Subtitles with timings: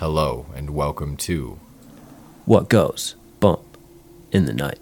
[0.00, 1.58] Hello and welcome to
[2.46, 3.76] What goes bump
[4.32, 4.78] in the night?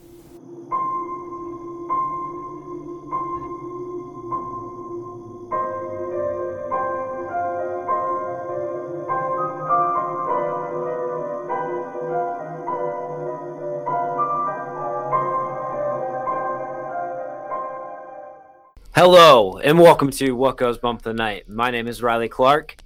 [18.94, 21.48] Hello and welcome to What Goes Bump the Night.
[21.48, 22.76] My name is Riley Clark,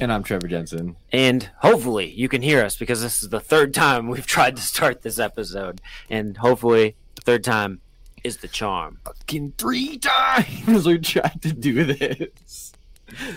[0.00, 0.96] And I'm Trevor Jensen.
[1.12, 4.62] and hopefully you can hear us because this is the third time we've tried to
[4.62, 7.80] start this episode, and hopefully the third time
[8.24, 8.98] is the charm.
[9.04, 12.72] Fucking three times we tried to do this.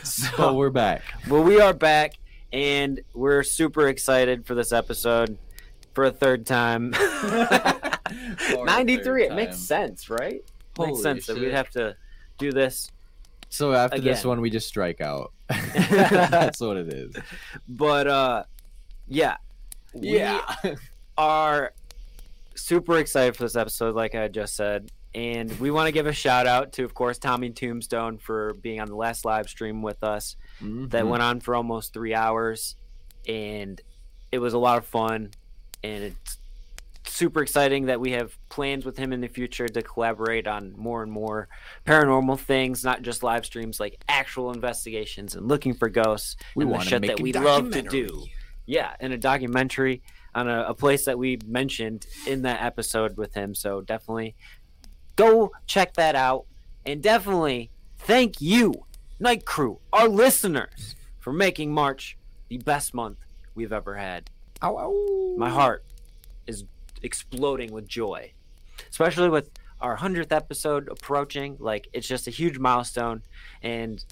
[0.03, 1.01] So So, we're back.
[1.27, 2.13] well, we are back,
[2.53, 5.37] and we're super excited for this episode
[5.93, 6.91] for a third time.
[8.51, 9.25] Ninety-three.
[9.25, 10.41] It makes sense, right?
[10.77, 11.95] Holy makes sense that we'd have to
[12.37, 12.89] do this
[13.53, 15.31] So after this one, we just strike out.
[15.49, 17.15] That's what it is.
[17.67, 18.43] but uh
[19.07, 19.37] yeah.
[19.93, 20.19] We
[21.17, 21.73] are
[22.55, 24.91] super excited for this episode like i just said.
[25.15, 28.79] And we want to give a shout out to of course tommy tombstone for being
[28.81, 30.35] on the last live stream with us.
[30.59, 31.09] That Mhm.
[31.09, 32.75] went on for almost three hours.
[33.27, 33.79] And
[34.31, 35.29] it was a lot of fun.
[35.83, 36.37] And it's
[37.05, 41.03] super exciting that we have plans with him in the future to collaborate on more
[41.03, 41.47] and more
[41.85, 46.73] paranormal things not just live streams like actual investigations and looking for ghosts we and
[46.73, 48.25] the shit that we love to do.
[48.65, 50.01] yeah in a documentary
[50.33, 54.35] on a, a place that we mentioned in that episode with him so definitely
[55.15, 56.45] go check that out
[56.85, 58.73] and definitely thank you
[59.19, 62.17] night crew our listeners for making march
[62.47, 63.17] the best month
[63.55, 64.29] we've ever had
[64.63, 65.35] Ow, ow.
[65.37, 65.83] my heart
[66.47, 66.63] is
[67.03, 68.31] exploding with joy.
[68.89, 69.49] Especially with
[69.81, 73.21] our 100th episode approaching like it's just a huge milestone.
[73.61, 74.03] And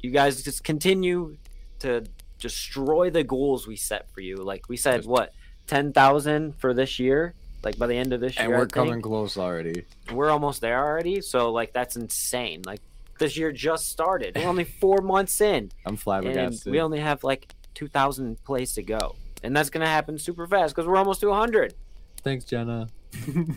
[0.00, 1.36] you guys just continue
[1.78, 2.04] to
[2.40, 4.36] destroy the goals we set for you.
[4.36, 5.32] Like we said what
[5.68, 7.34] 10,000 for this year?
[7.62, 9.84] Like by the end of this And year I we're coming close already.
[10.12, 12.62] we're almost there already so like that's insane.
[12.66, 12.80] Like
[13.18, 14.36] this year just started.
[14.36, 16.70] We're only 4 months in I'm and flabbergasted.
[16.70, 19.14] we only have like 2,000 plays to go.
[19.42, 21.74] And that's gonna happen super fast because we're almost to 100
[22.24, 22.88] Thanks, Jenna.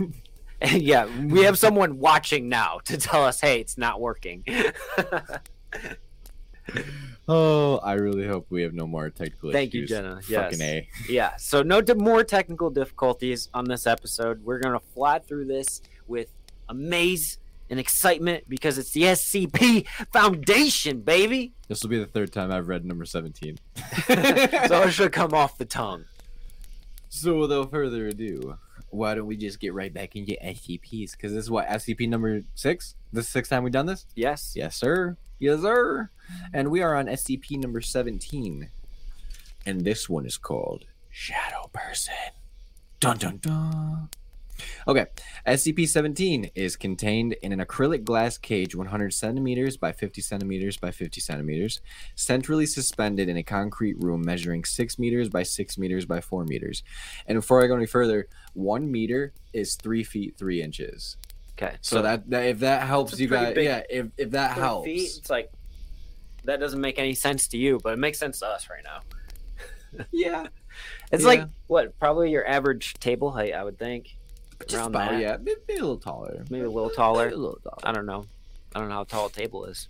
[0.72, 4.44] yeah, we have someone watching now to tell us, hey, it's not working.
[7.28, 9.54] oh, I really hope we have no more technical difficulties.
[9.54, 9.90] Thank you, issues.
[9.90, 10.22] Jenna.
[10.22, 10.62] Fucking Yes.
[10.62, 10.88] A.
[11.10, 14.44] yeah, so no more technical difficulties on this episode.
[14.44, 16.32] We're going to fly through this with
[16.68, 17.38] amaze
[17.70, 21.54] and excitement because it's the SCP Foundation, baby.
[21.68, 23.58] This will be the third time I've read number 17.
[23.78, 26.06] so it should come off the tongue.
[27.22, 31.14] So without further ado, why don't we just get right back into SCPs?
[31.14, 32.96] Because this is what SCP number six.
[33.12, 34.06] This is the sixth time we've done this.
[34.16, 34.54] Yes?
[34.56, 35.18] Yes, sir.
[35.40, 36.12] Yes, sir.
[36.54, 38.70] And we are on SCP number seventeen,
[39.66, 42.14] and this one is called Shadow Person.
[43.00, 44.10] Dun dun dun.
[44.88, 45.06] Okay,
[45.46, 51.22] SCP-17 is contained in an acrylic glass cage 100 centimeters by 50 centimeters by 50
[51.22, 51.82] centimeters,
[52.16, 56.84] centrally suspended in a concrete room measuring 6 meters by 6 meters by 4 meters.
[57.28, 61.18] And before I go any further, 1 meter is 3 feet 3 inches.
[61.54, 61.76] Okay.
[61.82, 64.86] So, that, that if that helps you guys, big- yeah, if, if that helps.
[64.86, 65.52] feet, it's like,
[66.44, 70.06] that doesn't make any sense to you, but it makes sense to us right now.
[70.12, 70.48] Yeah.
[71.12, 71.28] It's Yeah.
[71.30, 74.16] like, what, probably your average table height, I would think.
[74.62, 75.22] Just Around about, that.
[75.22, 75.38] yeah.
[75.38, 76.44] Maybe, maybe a little taller.
[76.50, 77.26] Maybe a little taller.
[77.26, 77.80] Maybe a little taller.
[77.84, 78.26] I don't know.
[78.76, 79.88] I don't know how tall a table is.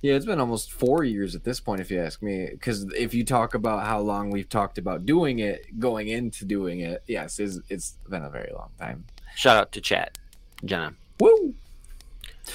[0.00, 2.48] Yeah, it's been almost four years at this point, if you ask me.
[2.50, 6.80] Because if you talk about how long we've talked about doing it, going into doing
[6.80, 9.04] it, yes, it's, it's been a very long time.
[9.34, 10.18] Shout out to chat,
[10.64, 10.94] Jenna.
[11.20, 11.54] Woo!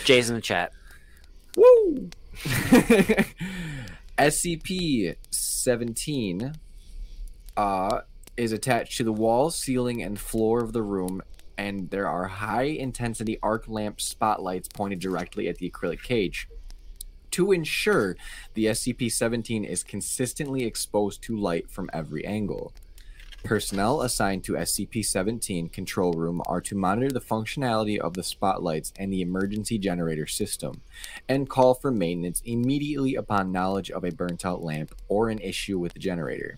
[0.05, 0.71] Jay's in the chat.
[1.57, 2.09] Woo!
[4.17, 6.53] SCP 17
[7.57, 8.01] uh,
[8.39, 11.21] is attached to the wall, ceiling, and floor of the room,
[11.57, 16.47] and there are high intensity arc lamp spotlights pointed directly at the acrylic cage.
[17.31, 18.15] To ensure
[18.53, 22.73] the SCP 17 is consistently exposed to light from every angle.
[23.43, 28.93] Personnel assigned to SCP 17 control room are to monitor the functionality of the spotlights
[28.97, 30.81] and the emergency generator system
[31.27, 35.77] and call for maintenance immediately upon knowledge of a burnt out lamp or an issue
[35.77, 36.57] with the generator.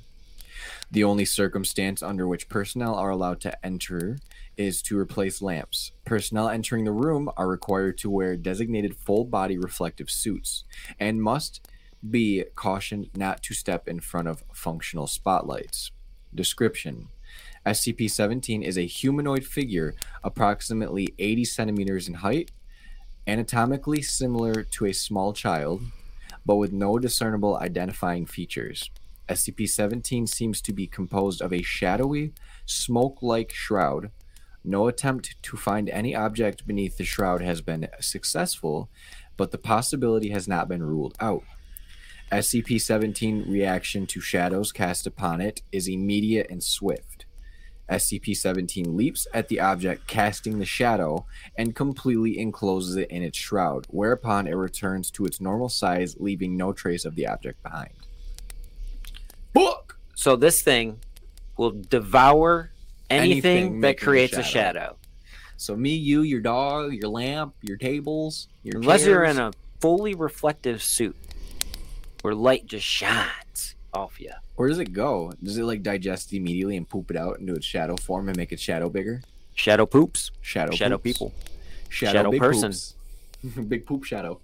[0.89, 4.17] The only circumstance under which personnel are allowed to enter
[4.57, 5.91] is to replace lamps.
[6.05, 10.63] Personnel entering the room are required to wear designated full body reflective suits
[10.99, 11.67] and must
[12.07, 15.91] be cautioned not to step in front of functional spotlights.
[16.33, 17.09] Description
[17.65, 19.93] SCP 17 is a humanoid figure
[20.23, 22.51] approximately 80 centimeters in height,
[23.27, 25.83] anatomically similar to a small child,
[26.45, 28.89] but with no discernible identifying features.
[29.29, 32.33] SCP 17 seems to be composed of a shadowy,
[32.65, 34.11] smoke like shroud.
[34.63, 38.89] No attempt to find any object beneath the shroud has been successful,
[39.37, 41.43] but the possibility has not been ruled out.
[42.31, 47.25] SCP 17 reaction to shadows cast upon it is immediate and swift.
[47.89, 51.25] SCP 17 leaps at the object, casting the shadow,
[51.57, 56.55] and completely encloses it in its shroud, whereupon it returns to its normal size, leaving
[56.55, 57.91] no trace of the object behind.
[59.53, 59.97] Book!
[60.15, 60.99] So this thing
[61.57, 62.71] will devour
[63.09, 63.31] anything,
[63.67, 64.79] Anything that making a creates a shadow.
[64.79, 64.95] shadow.
[65.57, 70.15] So, me, you, your dog, your lamp, your tables, your Unless you're in a fully
[70.15, 71.15] reflective suit
[72.21, 74.31] where light just shines off you.
[74.55, 75.31] Where does it go?
[75.43, 78.51] Does it like digest immediately and poop it out into its shadow form and make
[78.51, 79.21] its shadow bigger?
[79.53, 80.31] Shadow poops.
[80.41, 81.03] Shadow Shadow poops.
[81.03, 81.33] people.
[81.89, 82.69] Shadow, Shadow big person.
[82.71, 82.95] poops.
[83.67, 84.39] big poop shadow.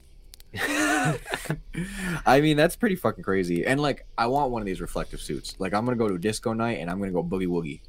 [2.26, 3.66] I mean, that's pretty fucking crazy.
[3.66, 5.56] And like, I want one of these reflective suits.
[5.60, 7.82] Like, I'm gonna go to a disco night and I'm gonna go boogie woogie.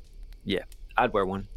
[0.44, 0.64] Yeah,
[0.96, 1.48] I'd wear one.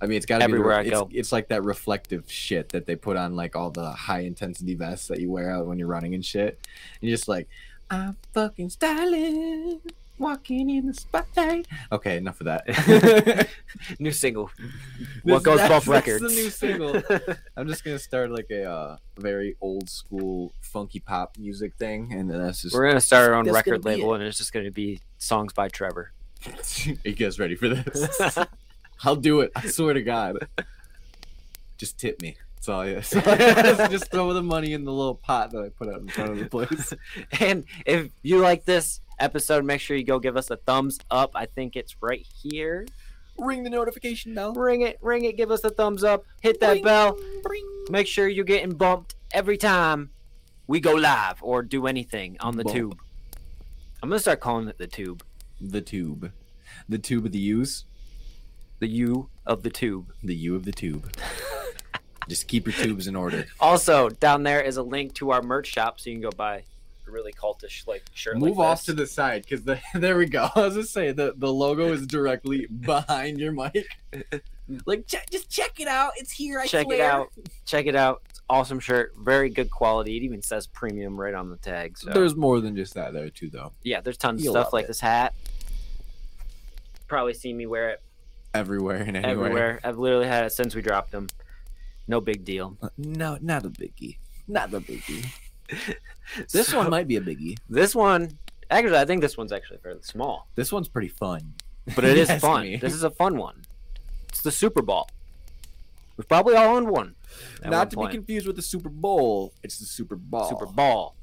[0.00, 1.08] I mean, it's got to be the- Everywhere I it's, go.
[1.12, 5.08] It's like that reflective shit that they put on like all the high intensity vests
[5.08, 6.58] that you wear out when you're running and shit.
[7.00, 7.48] And you're just like,
[7.90, 9.80] I'm fucking styling,
[10.18, 11.66] walking in the spotlight.
[11.92, 13.48] Okay, enough of that.
[13.98, 14.50] New single.
[14.58, 14.68] This-
[15.24, 16.22] what goes that's- both records?
[16.22, 17.36] That's the new single.
[17.56, 22.30] I'm just gonna start like a uh, very old school funky pop music thing, and
[22.30, 22.74] then that's just.
[22.74, 25.68] We're gonna start our own record be label, and it's just gonna be songs by
[25.68, 26.12] Trevor.
[26.46, 26.52] Are
[27.04, 28.38] you guys ready for this?
[29.02, 29.52] I'll do it.
[29.56, 30.46] I swear to God.
[31.78, 32.36] Just tip me.
[32.56, 33.90] That's all I that's all I ask.
[33.90, 36.38] Just throw the money in the little pot that I put out in front of
[36.38, 36.94] the place.
[37.40, 41.32] and if you like this episode, make sure you go give us a thumbs up.
[41.34, 42.86] I think it's right here.
[43.38, 44.52] Ring the notification bell.
[44.54, 47.18] Ring it, ring it, give us a thumbs up, hit that bell.
[47.44, 47.84] Ring.
[47.90, 50.10] Make sure you're getting bumped every time
[50.66, 52.76] we go live or do anything on the Bump.
[52.76, 52.98] tube.
[54.02, 55.24] I'm gonna start calling it the tube.
[55.60, 56.32] The tube.
[56.88, 57.84] The tube of the U's.
[58.78, 60.12] The U of the tube.
[60.22, 61.10] The U of the tube.
[62.28, 63.46] Just keep your tubes in order.
[63.60, 66.56] Also, down there is a link to our merch shop, so you can go buy
[66.58, 66.62] a
[67.06, 68.38] really cultish like shirt.
[68.38, 68.86] Move like off this.
[68.86, 70.48] to the side because the there we go.
[70.54, 73.86] I was just saying the the logo is directly behind your mic.
[74.86, 76.12] Like check, just check it out.
[76.16, 76.58] It's here.
[76.58, 77.30] I check it out.
[77.66, 78.22] Check it out.
[78.30, 80.16] It's awesome shirt, very good quality.
[80.16, 81.98] It even says premium right on the tag.
[81.98, 83.72] So There's more than just that there too, though.
[83.82, 84.88] yeah, there's tons of You'll stuff like it.
[84.88, 85.34] this hat.
[87.08, 88.02] Probably seen me wear it
[88.54, 89.30] Everywhere and anywhere.
[89.46, 89.80] everywhere.
[89.84, 91.28] I've literally had it since we dropped them.
[92.08, 92.78] No big deal.
[92.80, 94.16] Uh, no, not a biggie.
[94.48, 95.26] Not a biggie.
[96.50, 97.58] This one might be a biggie.
[97.68, 98.30] This one,
[98.70, 101.54] actually, I think this one's actually fairly small, This one's pretty fun.
[101.94, 102.62] but it is fun.
[102.62, 102.76] me.
[102.76, 103.62] This is a fun one.
[104.30, 105.08] It's the Super Bowl.
[106.16, 107.14] We've probably all owned one.
[107.58, 109.52] at one Not to be confused with the Super Bowl.
[109.62, 110.48] It's the Super Ball.
[110.48, 111.14] Super Ball,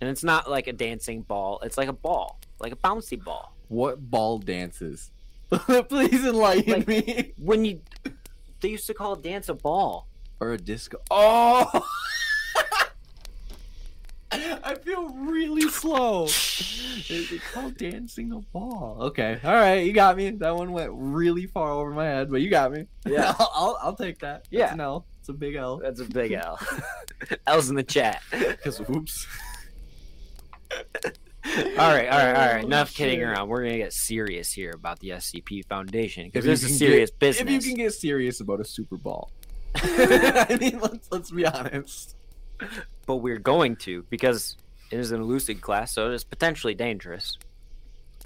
[0.00, 1.60] and it's not like a dancing ball.
[1.62, 3.54] It's like a ball, like a bouncy ball.
[3.68, 5.10] What ball dances?
[5.50, 7.32] Please enlighten Like- me.
[7.38, 7.80] When you,
[8.60, 10.06] they used to call a dance a ball.
[10.40, 10.98] Or a disco.
[11.10, 11.84] Oh!
[14.30, 16.24] I feel really slow.
[16.24, 18.96] It's called dancing a ball.
[19.00, 20.30] Okay, all right, you got me.
[20.30, 22.84] That one went really far over my head, but you got me.
[23.06, 23.34] Yeah.
[23.38, 24.42] I'll, I'll, I'll take that.
[24.44, 24.72] That's Yeah.
[24.74, 25.06] an L.
[25.20, 25.78] It's a big L.
[25.78, 26.58] That's a big L.
[27.46, 28.20] L's in the chat.
[28.30, 29.26] Because oops.
[31.46, 32.64] All right, all right, all right.
[32.64, 33.48] Enough kidding around.
[33.48, 37.48] We're gonna get serious here about the SCP Foundation because this is serious get- business.
[37.48, 39.30] If you can get serious about a Super Bowl.
[39.74, 42.16] I mean, let's let's be honest.
[43.06, 44.56] But we're going to because
[44.90, 47.38] it is an elusive class, so it is potentially dangerous.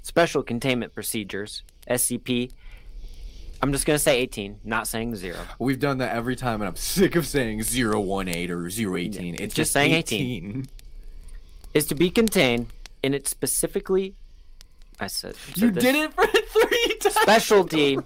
[0.01, 2.51] Special containment procedures, SCP.
[3.61, 5.37] I'm just gonna say 18, not saying zero.
[5.57, 9.35] We've done that every time, and I'm sick of saying 018 or 018.
[9.39, 10.67] It's just saying 18.
[11.73, 12.67] Is to be contained
[13.01, 14.15] in its specifically.
[14.99, 15.35] I said.
[15.55, 15.83] You this.
[15.83, 17.15] did it for three times.
[17.15, 17.97] specialty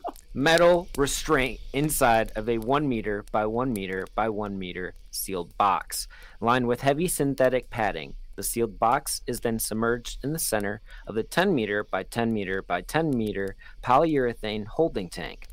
[0.42, 6.08] metal restraint inside of a 1 meter by 1 meter by 1 meter sealed box
[6.40, 11.16] lined with heavy synthetic padding the sealed box is then submerged in the center of
[11.16, 15.48] the 10 meter by 10 meter by 10 meter polyurethane holding tank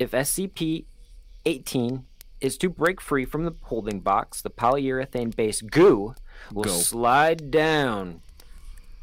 [0.00, 2.02] if scp-18
[2.40, 6.16] is to break free from the holding box the polyurethane based goo
[6.52, 6.70] will Go.
[6.72, 8.22] slide down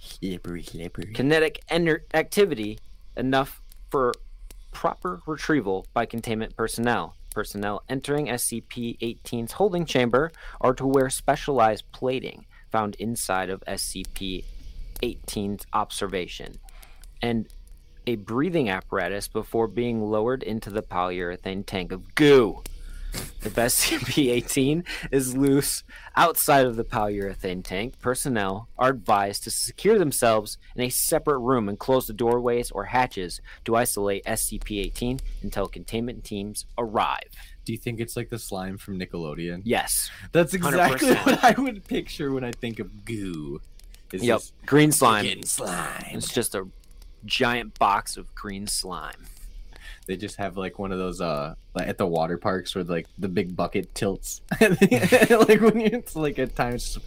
[0.01, 1.13] Slippery, slippery.
[1.13, 2.77] kinetic ener- activity
[3.15, 4.11] enough for
[4.73, 7.15] proper retrieval by containment personnel.
[7.33, 14.43] Personnel entering SCP 18's holding chamber are to wear specialized plating found inside of SCP
[15.01, 16.55] 18's observation
[17.21, 17.47] and
[18.05, 22.61] a breathing apparatus before being lowered into the polyurethane tank of goo.
[23.43, 25.83] If SCP-18 is loose
[26.15, 31.67] outside of the polyurethane tank, personnel are advised to secure themselves in a separate room
[31.69, 37.29] and close the doorways or hatches to isolate SCP-18 until containment teams arrive.
[37.65, 39.61] Do you think it's like the slime from Nickelodeon?
[39.63, 40.09] Yes.
[40.31, 41.25] That's exactly 100%.
[41.25, 43.61] what I would picture when I think of goo.
[44.11, 44.41] Is Yep.
[44.65, 45.25] Green slime.
[45.25, 46.05] fucking slime.
[46.11, 46.67] It's just a
[47.25, 49.25] giant box of green slime.
[50.05, 53.07] They just have like one of those uh like at the water parks where like
[53.17, 54.41] the big bucket tilts.
[54.61, 56.97] like when you, it's like at times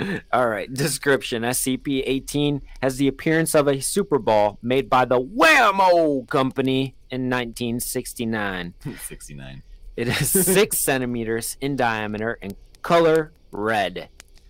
[0.32, 5.20] All right, description SCP 18 has the appearance of a Super Ball made by the
[5.20, 8.74] Wham-O Company in 1969.
[9.06, 9.62] 69
[9.96, 14.08] It is six centimeters in diameter and color red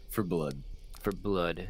[0.09, 0.63] for blood.
[1.01, 1.67] for blood.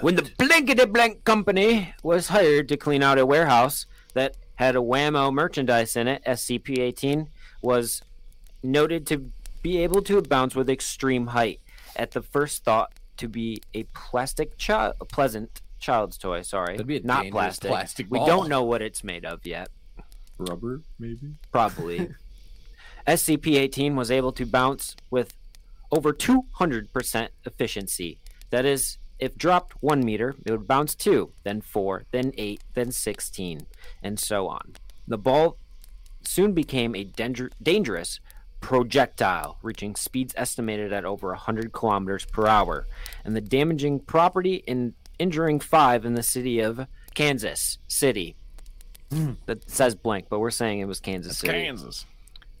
[0.00, 4.82] When the Blankety Blank Company was hired to clean out a warehouse that had a
[4.82, 7.30] Wham-O merchandise in it, SCP 18
[7.62, 8.02] was
[8.62, 9.30] noted to
[9.62, 11.60] be able to bounce with extreme height.
[11.96, 16.42] At the first thought to be a plastic child, pleasant child's toy.
[16.42, 17.70] Sorry, That'd be a not dangerous plastic.
[17.70, 19.70] plastic we don't know what it's made of yet.
[20.36, 21.36] Rubber, maybe.
[21.50, 22.10] Probably.
[23.06, 25.32] SCP-18 was able to bounce with
[25.90, 28.18] over 200% efficiency.
[28.50, 32.90] That is, if dropped one meter, it would bounce two, then four, then eight, then
[32.90, 33.66] 16,
[34.02, 34.74] and so on.
[35.06, 35.58] The ball
[36.22, 38.20] soon became a danger- dangerous
[38.60, 42.86] projectile, reaching speeds estimated at over 100 kilometers per hour,
[43.24, 48.36] and the damaging property and injuring five in the city of Kansas City.
[49.10, 49.32] Hmm.
[49.46, 51.52] That says blank, but we're saying it was Kansas City.
[51.52, 52.06] Kansas.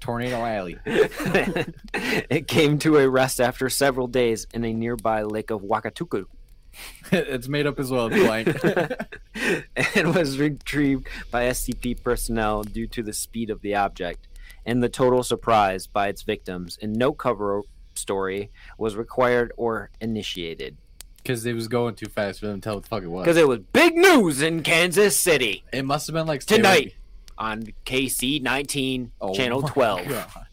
[0.00, 0.78] Tornado Alley.
[0.84, 6.24] it came to a rest after several days in a nearby lake of Wakatuku
[7.12, 8.08] it's made up as well.
[8.08, 8.48] Blank.
[9.94, 14.26] and was retrieved by SCP personnel due to the speed of the object
[14.66, 17.62] and the total surprise by its victims, and no cover
[17.94, 20.76] story was required or initiated
[21.18, 23.24] Because it was going too fast for them to tell what the fuck it was.
[23.24, 26.94] because it was big news in Kansas City it must have been like tonight
[27.36, 30.08] on KC 19 Oh channel my 12.
[30.08, 30.46] God.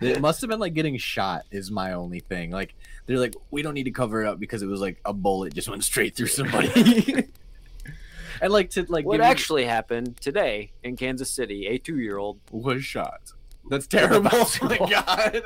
[0.00, 2.50] It must have been like getting shot is my only thing.
[2.50, 2.74] Like
[3.06, 5.54] they're like, we don't need to cover it up because it was like a bullet
[5.54, 7.26] just went straight through somebody.
[8.40, 11.66] and like to like What give you- actually happened today in Kansas City?
[11.66, 13.32] A two-year-old was shot.
[13.70, 14.30] That's terrible.
[14.32, 15.42] Oh my god.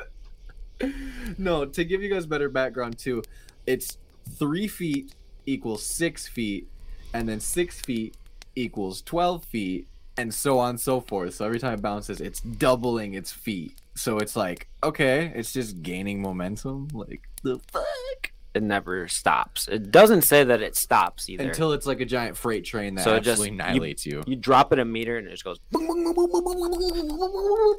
[1.37, 3.23] no, to give you guys better background too,
[3.65, 3.97] it's
[4.37, 5.13] three feet
[5.45, 6.67] equals six feet,
[7.13, 8.15] and then six feet
[8.55, 11.33] equals twelve feet, and so on and so forth.
[11.35, 13.73] So every time it bounces, it's doubling its feet.
[13.99, 16.87] So it's like, okay, it's just gaining momentum.
[16.93, 18.31] Like the fuck.
[18.53, 19.67] It never stops.
[19.67, 21.43] It doesn't say that it stops either.
[21.43, 24.35] Until it's like a giant freight train that so absolutely just, annihilates you, you, you.
[24.37, 25.59] drop it a meter and it just goes.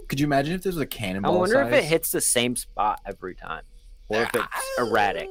[0.09, 1.35] Could you imagine if there's a cannonball?
[1.35, 1.73] I wonder size?
[1.73, 3.63] if it hits the same spot every time,
[4.09, 4.47] or if it's
[4.79, 5.29] erratic.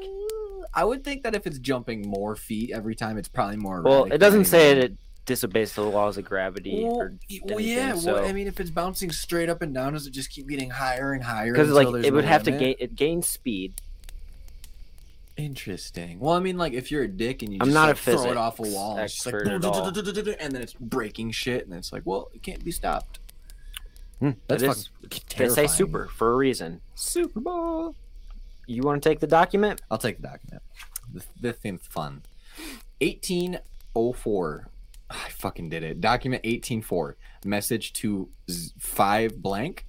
[0.74, 3.82] I would think that if it's jumping more feet every time, it's probably more.
[3.84, 4.98] Well, it doesn't say it
[5.30, 7.14] disobeys the laws of gravity Well, or
[7.46, 7.96] well, yeah.
[7.96, 10.48] so- Well, I mean, if it's bouncing straight up and down, does it just keep
[10.48, 11.52] getting higher and higher?
[11.52, 13.82] because like it would no have to gain it gains speed.
[15.38, 16.20] Interesting.
[16.20, 18.00] Well, I mean, like if you're a dick and you I'm just not like, a
[18.00, 19.88] throw it off a wall, it's just like, expert at all.
[20.40, 23.20] and then it's breaking shit, and it's like, well, it can't be stopped.
[24.20, 24.90] Hmm, That's it is-
[25.38, 26.82] They say super for a reason.
[26.96, 27.96] Super Bowl.
[28.68, 29.82] You want to take the document?
[29.90, 30.62] I'll take the document.
[31.12, 32.22] This, this seems fun.
[33.02, 34.68] 1804.
[35.10, 36.02] I fucking did it.
[36.02, 37.18] Document 184.
[37.46, 38.30] Message to
[38.80, 39.86] 5 blank.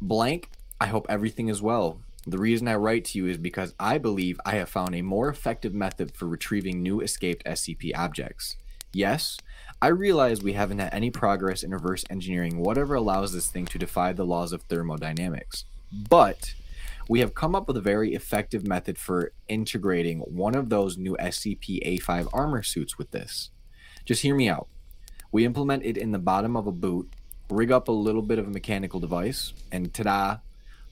[0.00, 0.50] Blank.
[0.80, 2.00] I hope everything is well.
[2.26, 5.28] The reason I write to you is because I believe I have found a more
[5.28, 8.56] effective method for retrieving new escaped SCP objects.
[8.92, 9.36] Yes,
[9.80, 13.78] I realize we haven't had any progress in reverse engineering whatever allows this thing to
[13.78, 15.66] defy the laws of thermodynamics.
[15.92, 16.54] But
[17.08, 21.16] we have come up with a very effective method for integrating one of those new
[21.20, 23.50] SCP A5 armor suits with this.
[24.06, 24.68] Just hear me out.
[25.32, 27.12] We implement it in the bottom of a boot,
[27.50, 30.36] rig up a little bit of a mechanical device, and ta da!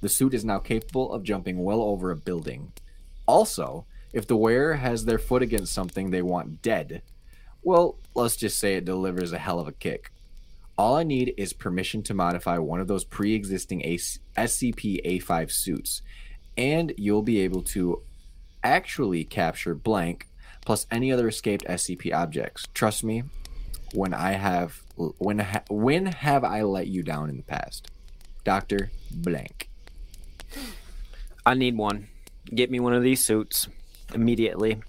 [0.00, 2.72] The suit is now capable of jumping well over a building.
[3.26, 7.02] Also, if the wearer has their foot against something they want dead,
[7.62, 10.10] well, let's just say it delivers a hell of a kick.
[10.76, 16.02] All I need is permission to modify one of those pre existing SCP A5 suits,
[16.56, 18.02] and you'll be able to
[18.64, 20.26] actually capture blank
[20.64, 22.66] plus any other escaped SCP objects.
[22.74, 23.24] Trust me,
[23.92, 27.90] when I have when ha, when have I let you down in the past?
[28.44, 29.68] Doctor blank.
[31.46, 32.08] I need one.
[32.54, 33.68] Get me one of these suits
[34.14, 34.82] immediately.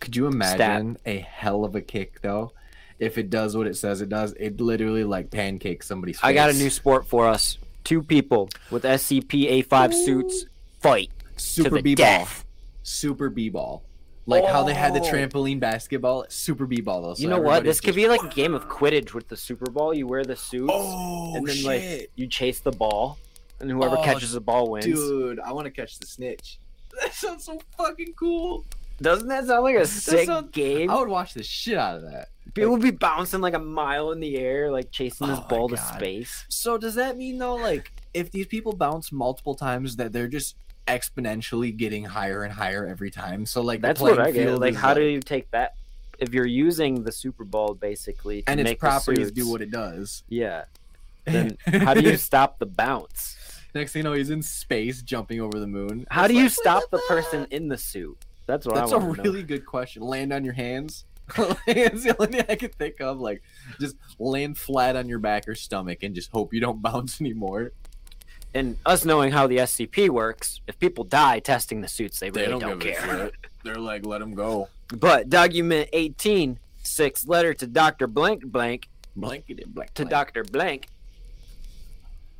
[0.00, 2.52] Could you imagine a hell of a kick though?
[2.98, 6.24] If it does what it says it does, it literally like pancakes somebody's face.
[6.24, 7.58] I got a new sport for us.
[7.84, 10.46] two people with SCP A5 suits
[10.80, 12.04] fight Super to the B-ball.
[12.04, 12.44] death.
[12.82, 13.28] Super
[14.28, 15.04] Like how they had the Oh.
[15.04, 17.14] trampoline basketball, Super B-ball though.
[17.14, 17.62] so you know what?
[17.64, 19.94] This could just- be like a game of Quidditch with the Super Bowl.
[19.94, 21.64] You wear the suit, Oh and then shit.
[21.64, 23.18] like you chase the ball,
[23.60, 24.84] and whoever Oh, catches the ball wins.
[24.86, 26.58] Dude, I want to catch the snitch.
[27.00, 28.64] That sounds so fucking cool.
[29.02, 30.90] Doesn't that sound like a sick sounds- game?
[30.90, 32.28] I would watch the shit out of that.
[32.54, 35.68] People would be bouncing like a mile in the air, like chasing this Oh ball
[35.68, 36.46] to space.
[36.48, 40.56] So does that mean though, like, if these people bounce multiple times, that they're just
[40.86, 43.46] exponentially getting higher and higher every time?
[43.46, 44.58] So like, That's what I get.
[44.58, 45.74] Like, how do you take that?
[46.18, 50.22] If you're using the Super Bowl basically to and its properties do what it does?
[50.28, 50.64] yeah,
[51.26, 53.36] then how do you stop the bounce?
[53.74, 56.06] Next thing you know, he's in space jumping over the moon.
[56.10, 58.16] How It's do you stop the person in the suit?
[58.46, 60.02] That's what That's I a really good question.
[60.02, 61.04] Land on your hands.
[61.36, 63.18] That's the only thing I can think of.
[63.18, 63.42] Like,
[63.80, 67.72] just land flat on your back or stomach and just hope you don't bounce anymore.
[68.56, 72.58] And us knowing how the SCP works, if people die testing the suits, they really
[72.58, 73.30] don't, care.
[73.64, 74.70] They're like, let them go.
[74.98, 79.92] But document 18, six letter to Doctor Blank Blank Blankety blank.
[79.92, 80.88] to Doctor Blank.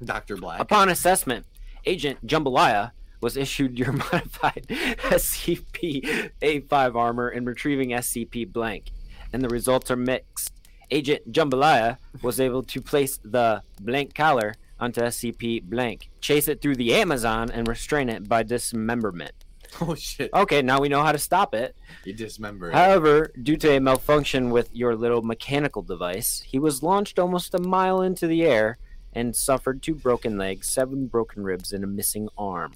[0.03, 0.59] Doctor Black.
[0.59, 1.45] Upon assessment,
[1.85, 8.91] Agent Jambalaya was issued your modified SCP A5 armor in retrieving SCP blank,
[9.35, 10.55] and the results are mixed.
[10.91, 16.77] Agent Jambalaya was able to place the blank collar onto SCP blank, chase it through
[16.77, 19.33] the Amazon, and restrain it by dismemberment.
[19.81, 20.31] oh shit!
[20.33, 21.77] Okay, now we know how to stop it.
[22.05, 22.71] You dismember.
[22.71, 22.75] it.
[22.75, 27.59] However, due to a malfunction with your little mechanical device, he was launched almost a
[27.59, 28.79] mile into the air
[29.13, 32.75] and suffered two broken legs, seven broken ribs, and a missing arm.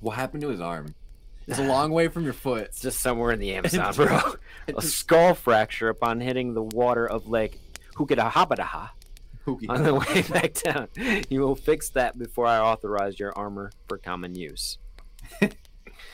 [0.00, 0.94] What happened to his arm?
[1.46, 2.62] It's a long way from your foot.
[2.66, 4.34] It's just somewhere in the Amazon, bro.
[4.74, 7.60] a skull fracture upon hitting the water of Lake
[7.96, 8.90] Hukadahabadaha
[9.68, 10.88] on the way back down.
[11.28, 14.78] You will fix that before I authorize your armor for common use.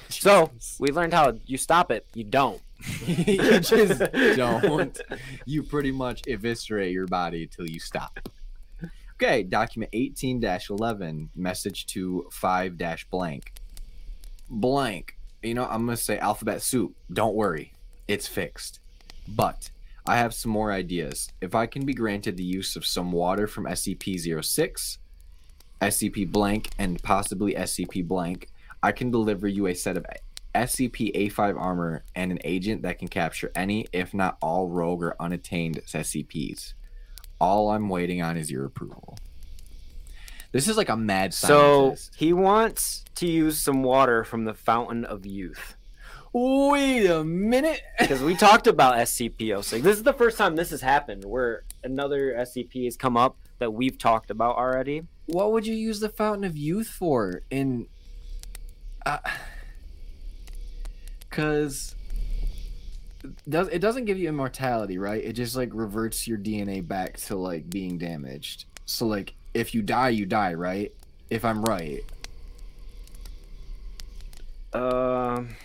[0.08, 2.06] So, we learned how you stop it.
[2.14, 2.60] You don't.
[3.06, 4.02] you just
[4.36, 5.00] don't.
[5.44, 8.20] You pretty much eviscerate your body until you stop.
[9.14, 12.78] Okay, document 18 11, message to 5
[13.10, 13.52] blank.
[14.48, 15.16] Blank.
[15.42, 16.94] You know, I'm going to say alphabet soup.
[17.12, 17.72] Don't worry,
[18.06, 18.80] it's fixed.
[19.26, 19.70] But
[20.08, 21.28] I have some more ideas.
[21.40, 24.98] If I can be granted the use of some water from SCP 06,
[25.80, 28.48] SCP blank, and possibly SCP blank,
[28.82, 30.06] I can deliver you a set of
[30.54, 35.16] SCP A5 armor and an agent that can capture any, if not all, rogue or
[35.18, 36.74] unattained SCPs.
[37.40, 39.18] All I'm waiting on is your approval.
[40.52, 42.14] This is like a mad scientist.
[42.14, 45.75] So, he wants to use some water from the Fountain of Youth.
[46.36, 47.82] Wait a minute.
[47.98, 49.82] because we talked about SCP-06.
[49.82, 53.72] This is the first time this has happened where another SCP has come up that
[53.72, 55.02] we've talked about already.
[55.26, 57.42] What would you use the Fountain of Youth for?
[57.50, 57.86] In,
[59.06, 59.18] uh,
[61.30, 61.94] cause
[63.48, 65.24] does it doesn't give you immortality, right?
[65.24, 68.66] It just like reverts your DNA back to like being damaged.
[68.84, 70.92] So like if you die, you die, right?
[71.30, 72.04] If I'm right.
[74.72, 75.56] Um,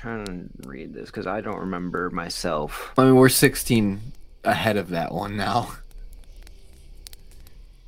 [0.00, 2.92] trying to read this because I don't remember myself.
[2.96, 4.00] I mean, we're 16
[4.44, 5.72] ahead of that one now.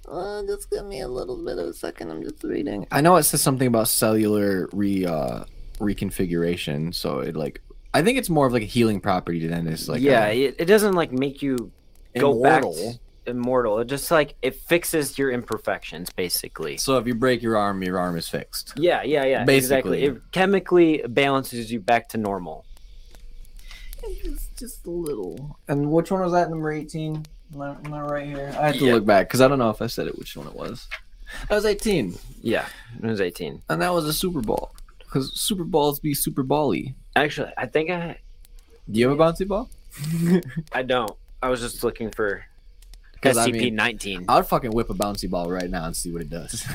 [0.08, 2.10] Uh, just give me a little bit of a second.
[2.10, 2.86] I'm just reading.
[2.90, 5.44] I know it says something about cellular re uh,
[5.78, 7.62] reconfiguration, so it like
[7.94, 10.56] I think it's more of like a healing property than it's like yeah, a it,
[10.58, 11.72] it doesn't like make you
[12.14, 12.72] go immortal.
[12.72, 13.78] back to immortal.
[13.78, 16.76] It just like it fixes your imperfections, basically.
[16.76, 18.72] So if you break your arm, your arm is fixed.
[18.76, 19.44] Yeah, yeah, yeah.
[19.48, 20.00] Exactly.
[20.00, 20.04] Basically.
[20.04, 22.64] It chemically balances you back to normal.
[24.22, 25.58] Just, just a little.
[25.68, 26.50] And which one was that?
[26.50, 27.24] Number 18?
[27.54, 28.54] Am I, am I right here?
[28.58, 28.94] I have to Yeah.
[28.94, 30.88] look back because I don't know if I said it which one it was.
[31.48, 32.14] That was 18.
[32.42, 32.66] Yeah,
[33.02, 33.62] it was 18.
[33.68, 34.72] And that was a Super Bowl.
[34.98, 36.94] Because Super Balls be Super Bally.
[37.14, 38.18] Actually, I think I
[38.90, 39.68] Do you have a bouncy ball?
[40.72, 41.12] I don't.
[41.42, 42.44] I was just looking for
[43.22, 43.52] 'Cause, I SCP
[44.16, 44.24] mean.
[44.28, 46.64] I'd fucking whip a bouncy ball right now and see what it does.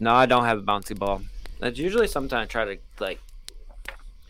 [0.00, 1.22] No, I don't have a bouncy ball.
[1.60, 3.20] That's usually something I try to like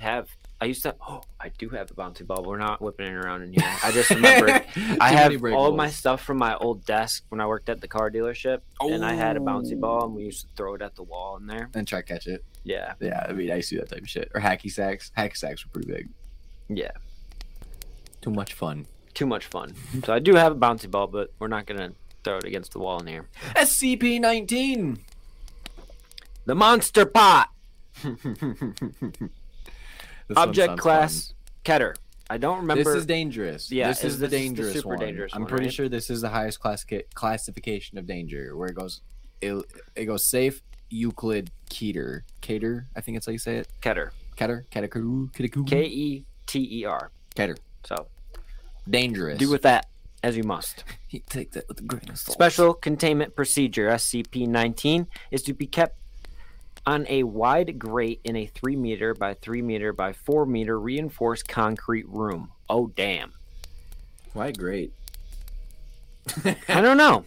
[0.01, 0.29] have.
[0.61, 0.95] I used to.
[1.09, 2.45] Oh, I do have a bouncy ball.
[2.45, 3.63] We're not whipping it around in here.
[3.83, 4.65] I just remembered.
[5.01, 8.11] I have all my stuff from my old desk when I worked at the car
[8.11, 11.03] dealership, and I had a bouncy ball, and we used to throw it at the
[11.05, 11.71] wall in there.
[11.75, 12.45] and try to catch it.
[12.65, 14.31] Yeah, Yeah, I mean, I used to do that type of shit.
[14.35, 15.11] Or hacky sacks.
[15.19, 16.09] Hacky sacks were pretty big.
[16.69, 16.91] yeah.
[18.21, 18.87] Too much fun.
[19.15, 19.75] Too much fun.
[20.05, 21.93] So I do have a bouncy ball, but we're not gonna
[22.25, 23.29] throw it against the wall in here.
[23.57, 24.99] SCP 19!
[26.47, 27.51] The monster pot.
[30.37, 31.95] Object class Keter.
[32.31, 32.83] I don't remember.
[32.85, 33.71] This is dangerous.
[33.71, 34.99] Yeah, this is- is the this is the dangerous super one.
[35.01, 35.75] dangerous I'm one, pretty right?
[35.75, 39.03] sure this is the highest classica- classification of danger, where it goes,
[39.43, 39.63] it,
[39.95, 43.69] it goes safe, Euclid, Keter, Keter, I think it's how you say it.
[43.83, 44.11] Keter.
[44.37, 47.11] Keter, Keter, Keter, K E T E R.
[47.37, 47.57] Keter.
[47.85, 48.07] So
[48.89, 49.39] Dangerous.
[49.39, 49.87] do with that
[50.23, 50.85] as you must.
[51.11, 52.33] You take that with a grain of salt.
[52.33, 55.99] Special Containment Procedure SCP 19 is to be kept
[56.87, 61.47] on a wide grate in a 3 meter by 3 meter by 4 meter reinforced
[61.49, 62.51] concrete room.
[62.71, 63.35] Oh, damn.
[64.33, 64.95] Why great?
[66.69, 67.27] I don't know.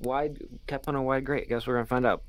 [0.00, 0.38] Wide
[0.68, 1.48] kept on a wide grate.
[1.48, 2.22] Guess we're gonna find out.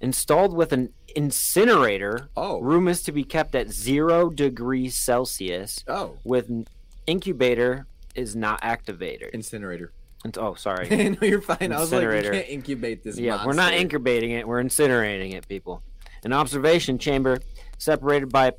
[0.00, 2.30] Installed with an incinerator.
[2.36, 2.60] Oh.
[2.60, 5.84] Room is to be kept at zero degrees Celsius.
[5.86, 6.16] Oh.
[6.24, 6.66] With
[7.06, 9.28] incubator is not activator.
[9.30, 9.92] Incinerator.
[10.24, 10.88] And- oh, sorry.
[11.10, 11.72] no, you're fine.
[11.72, 12.32] I was like, you Incinerator.
[12.32, 13.18] can't incubate this.
[13.18, 14.46] yeah, we're not incubating it.
[14.46, 15.82] We're incinerating it, people.
[16.24, 17.38] An observation chamber
[17.78, 18.52] separated by a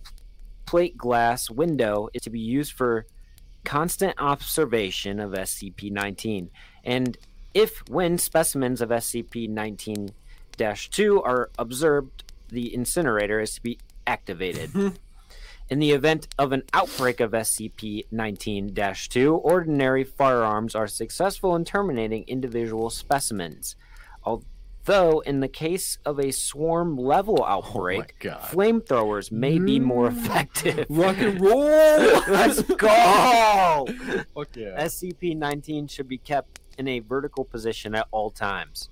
[0.65, 3.06] plate glass window is to be used for
[3.63, 6.49] constant observation of SCP-19,
[6.84, 7.15] and
[7.54, 13.77] if when specimens of SCP-19-2 are observed, the incinerator is to be
[14.08, 14.71] activated.
[15.71, 21.63] In the event of an outbreak of SCP 19 2, ordinary firearms are successful in
[21.63, 23.77] terminating individual specimens.
[24.25, 28.41] Although, in the case of a swarm level oh outbreak, God.
[28.41, 29.84] flamethrowers may be mm.
[29.84, 30.88] more effective.
[30.89, 31.63] Rock and roll.
[32.27, 33.88] Let's go!
[34.36, 34.84] Fuck yeah.
[34.84, 38.89] SCP 19 should be kept in a vertical position at all times.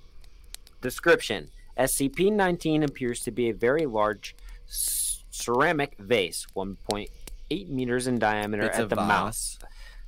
[0.80, 4.34] Description SCP 19 appears to be a very large
[4.66, 5.09] c-
[5.40, 9.58] ceramic vase, 1.8 meters in diameter It's at the mouth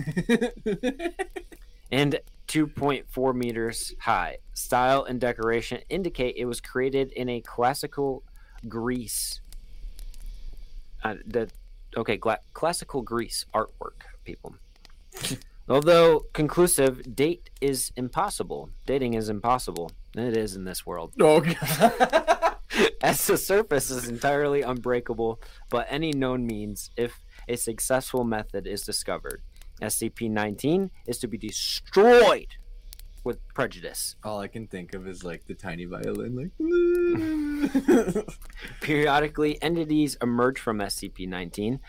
[1.90, 4.38] and 2.4 meters high.
[4.54, 8.22] Style and decoration indicate it was created in a classical
[8.68, 9.40] Greece.
[11.02, 11.50] Uh, the
[11.96, 14.54] okay, gla- classical Greece artwork, people.
[15.68, 18.70] Although conclusive, date is impossible.
[18.86, 19.90] Dating is impossible.
[20.14, 21.12] It is in this world.
[21.20, 22.51] oh god.
[23.02, 28.82] As the surface is entirely unbreakable, but any known means if a successful method is
[28.82, 29.42] discovered.
[29.80, 32.54] SCP 19 is to be destroyed
[33.24, 34.14] with prejudice.
[34.22, 38.26] All I can think of is like the tiny violin, like.
[38.80, 41.80] Periodically, entities emerge from SCP 19.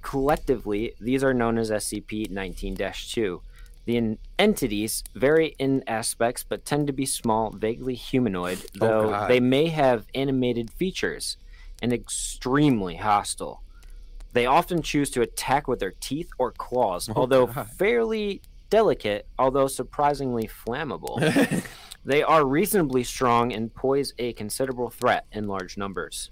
[0.00, 3.42] Collectively, these are known as SCP 19 2.
[3.84, 9.10] The en- entities vary in aspects but tend to be small, vaguely humanoid, oh, though
[9.10, 9.28] God.
[9.30, 11.36] they may have animated features
[11.82, 13.62] and extremely hostile.
[14.32, 17.68] They often choose to attack with their teeth or claws, Oh, although God.
[17.76, 18.40] fairly
[18.70, 21.18] delicate, although surprisingly flammable.
[22.04, 26.30] they are reasonably strong and pose a considerable threat in large numbers.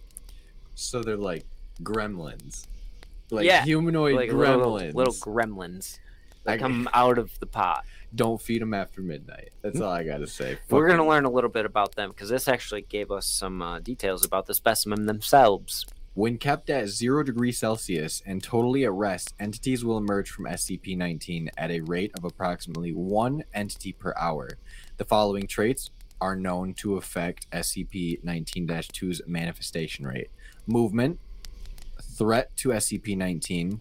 [0.77, 1.45] so they're like
[1.83, 2.67] gremlins,
[3.31, 4.95] like Yeah, humanoid like gremlins.
[4.95, 5.99] little, little gremlins
[6.59, 7.85] come out of the pot.
[8.15, 9.51] don't feed them after midnight.
[9.63, 10.59] That's all I gotta say.
[10.69, 13.79] We're to learn a little bit about them because this actually gave us some uh,
[13.81, 15.87] details about the specimen themselves.
[16.15, 21.51] When kept at zero degrees Celsius and totally at rest, entities will emerge from SCP-19
[21.57, 24.51] at a rate of approximately one entity per hour.
[24.97, 30.31] The following traits are known to affect SCP-19-2's manifestation rate:
[30.67, 31.21] movement,
[32.03, 33.81] threat to SCP-19,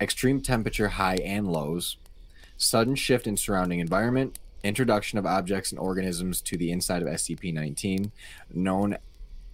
[0.00, 1.96] extreme temperature high and lows,
[2.60, 8.10] sudden shift in surrounding environment, introduction of objects and organisms to the inside of SCP-19,
[8.52, 8.98] known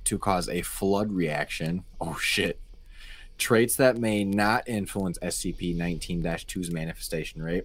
[0.04, 1.84] to cause a flood reaction.
[2.00, 2.60] Oh shit.
[3.38, 7.64] Traits that may not influence SCP 19 2's manifestation rate.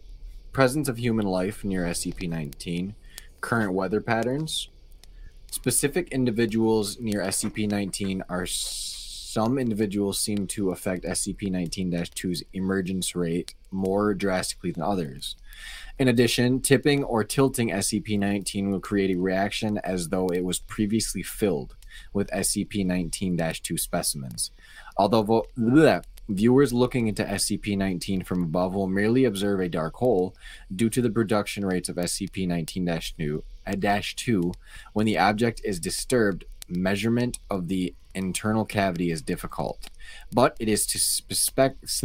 [0.52, 2.96] Presence of human life near SCP 19.
[3.40, 4.70] Current weather patterns.
[5.50, 8.46] Specific individuals near SCP 19 are.
[8.46, 15.36] Some individuals seem to affect SCP 19 2's emergence rate more drastically than others.
[15.98, 20.60] In addition, tipping or tilting SCP 19 will create a reaction as though it was
[20.60, 21.76] previously filled
[22.14, 24.52] with SCP 19 2 specimens.
[24.98, 30.36] Although bleh, viewers looking into SCP 19 from above will merely observe a dark hole
[30.74, 32.88] due to the production rates of SCP 19
[34.16, 34.52] 2,
[34.94, 39.90] when the object is disturbed, measurement of the internal cavity is difficult.
[40.32, 42.02] But it is to suspect.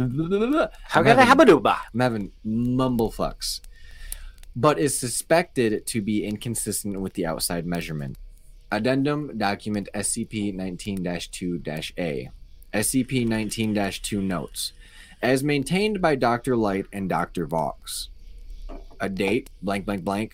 [0.83, 1.77] How can I have a duba?
[1.93, 3.61] I'm having mumble fucks.
[4.55, 8.17] But is suspected to be inconsistent with the outside measurement.
[8.71, 11.61] Addendum document SCP 19 2
[11.97, 12.29] A.
[12.73, 14.73] SCP 19 2 notes.
[15.21, 16.55] As maintained by Dr.
[16.55, 17.45] Light and Dr.
[17.45, 18.09] Vox.
[18.99, 20.33] A date, blank, blank, blank.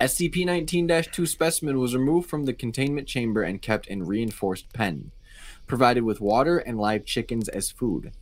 [0.00, 5.10] SCP 19 2 specimen was removed from the containment chamber and kept in reinforced pen,
[5.68, 8.12] provided with water and live chickens as food.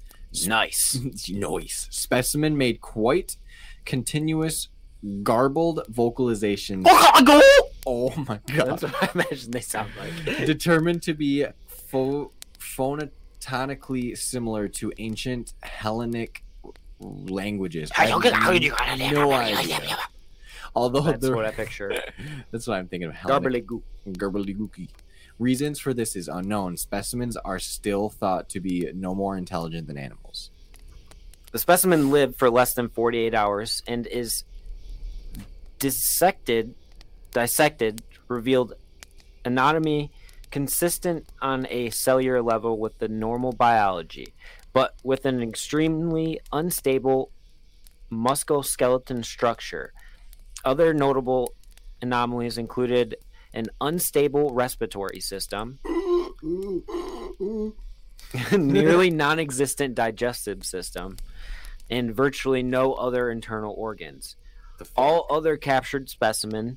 [0.46, 0.98] Nice.
[1.30, 1.88] noise.
[1.90, 3.36] Specimen made quite
[3.86, 4.68] continuous,
[5.22, 6.84] garbled vocalizations.
[7.86, 8.78] Oh my god.
[8.78, 10.36] That's what I imagine they sound like.
[10.46, 16.42] Determined to be pho- phonotonically similar to ancient Hellenic
[17.00, 17.90] languages.
[17.96, 19.96] I have no idea.
[20.74, 21.92] Although That's there- what I picture.
[22.50, 23.14] that's what I'm thinking of.
[23.14, 23.82] Hellenic Gobbledygook.
[24.08, 24.88] Gerbeligooky.
[25.38, 26.76] Reasons for this is unknown.
[26.76, 30.50] Specimens are still thought to be no more intelligent than animals.
[31.52, 34.44] The specimen lived for less than 48 hours and is
[35.78, 36.74] dissected,
[37.32, 38.74] dissected, revealed
[39.44, 40.10] anatomy
[40.50, 44.34] consistent on a cellular level with the normal biology,
[44.72, 47.30] but with an extremely unstable
[48.10, 49.92] musculoskeleton structure.
[50.64, 51.52] Other notable
[52.00, 53.16] anomalies included
[53.56, 55.78] an unstable respiratory system,
[58.52, 61.16] nearly non existent digestive system,
[61.90, 64.36] and virtually no other internal organs.
[64.94, 66.76] All other captured specimen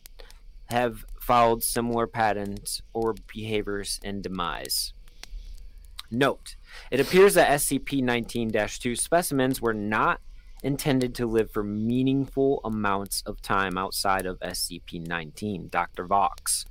[0.67, 4.93] have followed similar patterns or behaviors in demise.
[6.09, 6.55] Note:
[6.91, 10.21] It appears that SCP-19-2 specimens were not
[10.63, 15.69] intended to live for meaningful amounts of time outside of SCP-19.
[15.69, 16.05] Dr.
[16.05, 16.65] Vox.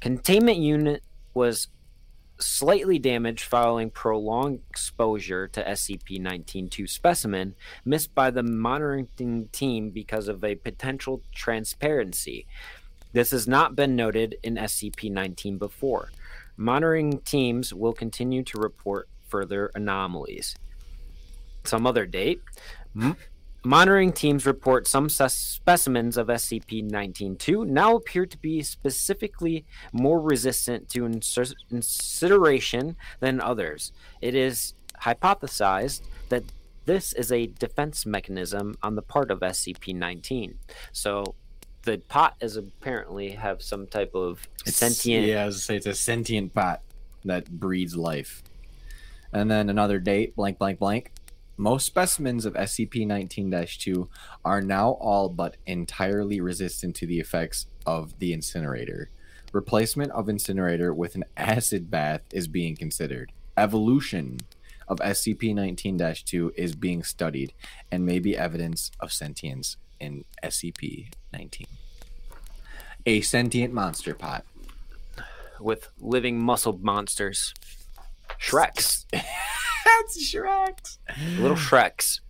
[0.00, 1.02] Containment unit
[1.34, 1.68] was
[2.40, 7.54] slightly damaged following prolonged exposure to SCP-19-2 specimen
[7.84, 9.08] missed by the monitoring
[9.50, 12.46] team because of a potential transparency.
[13.12, 16.10] This has not been noted in SCP-19 before.
[16.56, 20.54] Monitoring teams will continue to report further anomalies.
[21.64, 22.40] Some other date.
[22.98, 23.16] M-
[23.64, 31.04] monitoring teams report some specimens of SCP-19-2 now appear to be specifically more resistant to
[31.70, 33.92] incineration than others.
[34.20, 36.44] It is hypothesized that
[36.86, 40.54] this is a defense mechanism on the part of SCP-19.
[40.92, 41.34] So
[41.82, 45.26] the pot is apparently have some type of sentient.
[45.26, 46.80] Yeah, I was say it's a sentient pot
[47.24, 48.42] that breeds life.
[49.32, 51.12] And then another date, blank, blank, blank.
[51.60, 54.08] Most specimens of SCP 19 2
[54.44, 59.10] are now all but entirely resistant to the effects of the incinerator.
[59.52, 63.32] Replacement of incinerator with an acid bath is being considered.
[63.56, 64.38] Evolution
[64.86, 67.52] of SCP 19 2 is being studied
[67.90, 71.66] and may be evidence of sentience in SCP 19.
[73.04, 74.44] A sentient monster pot.
[75.58, 77.52] with living muscle monsters.
[78.40, 79.06] Shreks.
[79.84, 80.98] That's Shrek.
[81.38, 82.20] Little Shreks.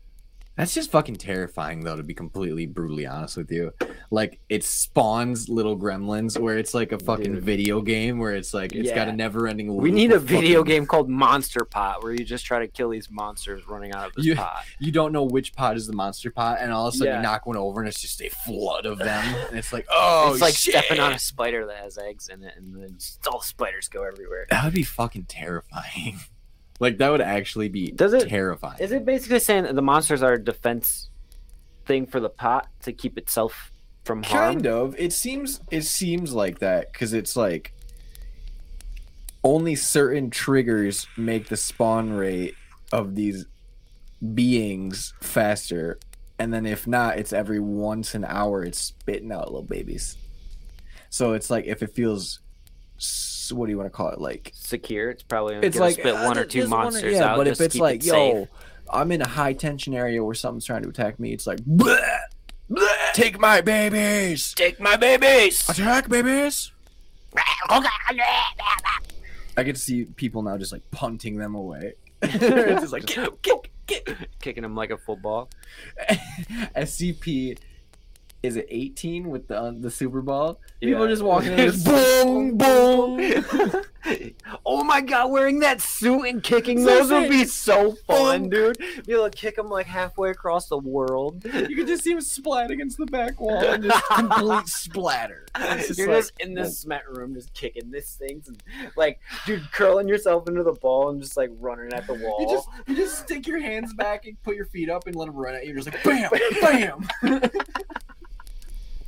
[0.56, 3.72] That's just fucking terrifying, though, to be completely brutally honest with you.
[4.10, 7.44] Like, it spawns little gremlins where it's like a fucking Dude.
[7.44, 10.84] video game where it's like, it's got a never ending We need a video game
[10.84, 14.26] called Monster Pot where you just try to kill these monsters running out of this
[14.26, 14.64] You- pot.
[14.80, 17.16] You don't know which pot is the monster pot, and all of a sudden Yeah.
[17.18, 19.24] you knock one over and it's just a flood of them.
[19.50, 20.74] and it's like, oh, it's like shit.
[20.74, 22.98] stepping on a spider that has eggs in it, and then
[23.30, 24.48] all the spiders go everywhere.
[24.50, 26.18] That would be fucking terrifying.
[26.80, 28.78] like, that would actually be Does it- terrifying.
[28.80, 31.10] Is it basically saying that the monsters are a defense
[31.86, 33.72] thing for the pot to keep itself
[34.04, 34.54] from harm?
[34.54, 37.72] kind of it seems it seems like that because it's like
[39.44, 42.54] only certain triggers make the spawn rate
[42.92, 43.46] of these
[44.34, 45.98] beings faster
[46.38, 50.16] and then if not it's every once an hour it's spitting out little babies
[51.10, 52.40] so it's like if it feels
[52.98, 55.10] s- what do you want to call it like Secure.
[55.10, 57.36] It's probably gonna it's like spit uh, one or two this one- monsters yeah, out.
[57.38, 58.12] but just if it's like it safe.
[58.36, 58.48] yo
[58.90, 61.98] i'm in a high tension area where something's trying to attack me it's like "Bleh,
[62.70, 65.62] bleh, take my babies take my babies.
[65.68, 66.72] attack babies
[69.56, 71.94] I get to see people now just like punting them away.
[72.22, 75.50] it's just like kick, kick, kick, kicking them like a football.
[76.76, 77.58] SCP.
[78.42, 80.60] Is it 18 with the uh, the Super Bowl?
[80.80, 81.04] People Yeah.
[81.06, 83.18] are just walking in, just boom, boom.
[84.64, 88.78] oh my god, wearing that suit and kicking those would be so fun, dude.
[89.06, 91.44] Be able to kick them like halfway across the world.
[91.44, 95.46] You could just see him splat against the back wall and just complete splatter.
[95.58, 98.62] Just You're like, just in this cement room, just kicking these things, and
[98.96, 102.36] like, dude, curling yourself into the ball and just like running at the wall.
[102.40, 105.26] You just you just stick your hands back and put your feet up and let
[105.26, 105.72] them run at you.
[105.72, 106.30] You're just like bam,
[107.20, 107.40] bam.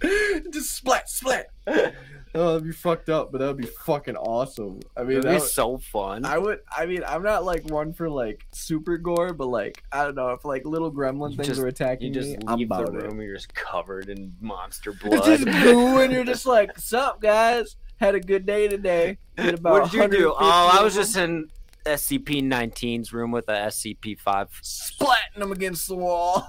[0.52, 1.46] just splat, splat.
[2.32, 4.78] Oh, that'd be fucked up, but that'd be fucking awesome.
[4.96, 6.24] I mean, It'd be would- so fun.
[6.24, 6.60] I would.
[6.70, 10.28] I mean, I'm not like one for like super gore, but like I don't know
[10.30, 12.38] if like little gremlin You things just- are attacking you just me.
[12.46, 13.02] I'm leave the about it.
[13.02, 15.24] room, you're just covered in monster It's blood.
[15.24, 17.74] just goo, and you're just like, "Sup, guys?
[17.96, 20.32] Had a good day today." About what did you do?
[20.38, 21.48] Oh, I was them." just in
[21.84, 24.48] SCP-19's room with a SCP-5.
[24.62, 26.48] splatting them against the wall.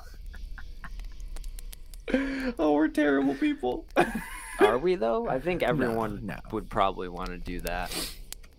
[2.60, 3.86] Oh, we're terrible people.
[4.60, 5.28] Are we though?
[5.28, 6.36] I think everyone no.
[6.52, 7.92] would probably want to do that.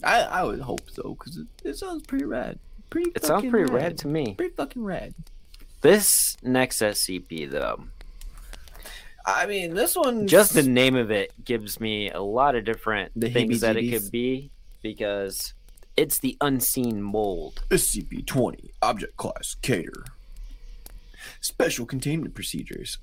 [0.02, 2.58] I, I would hope so because it, it sounds pretty rad.
[2.90, 3.10] Pretty.
[3.14, 4.34] It sounds pretty rad to me.
[4.34, 5.14] Pretty fucking rad.
[5.80, 7.84] This next SCP though,
[9.24, 13.12] I mean, this one just the name of it gives me a lot of different
[13.14, 14.50] The things that it could be
[14.82, 15.54] because
[15.96, 17.62] it's the unseen mold.
[17.70, 20.06] SCP-20 Object Class Keter.
[21.40, 22.98] Special containment procedures.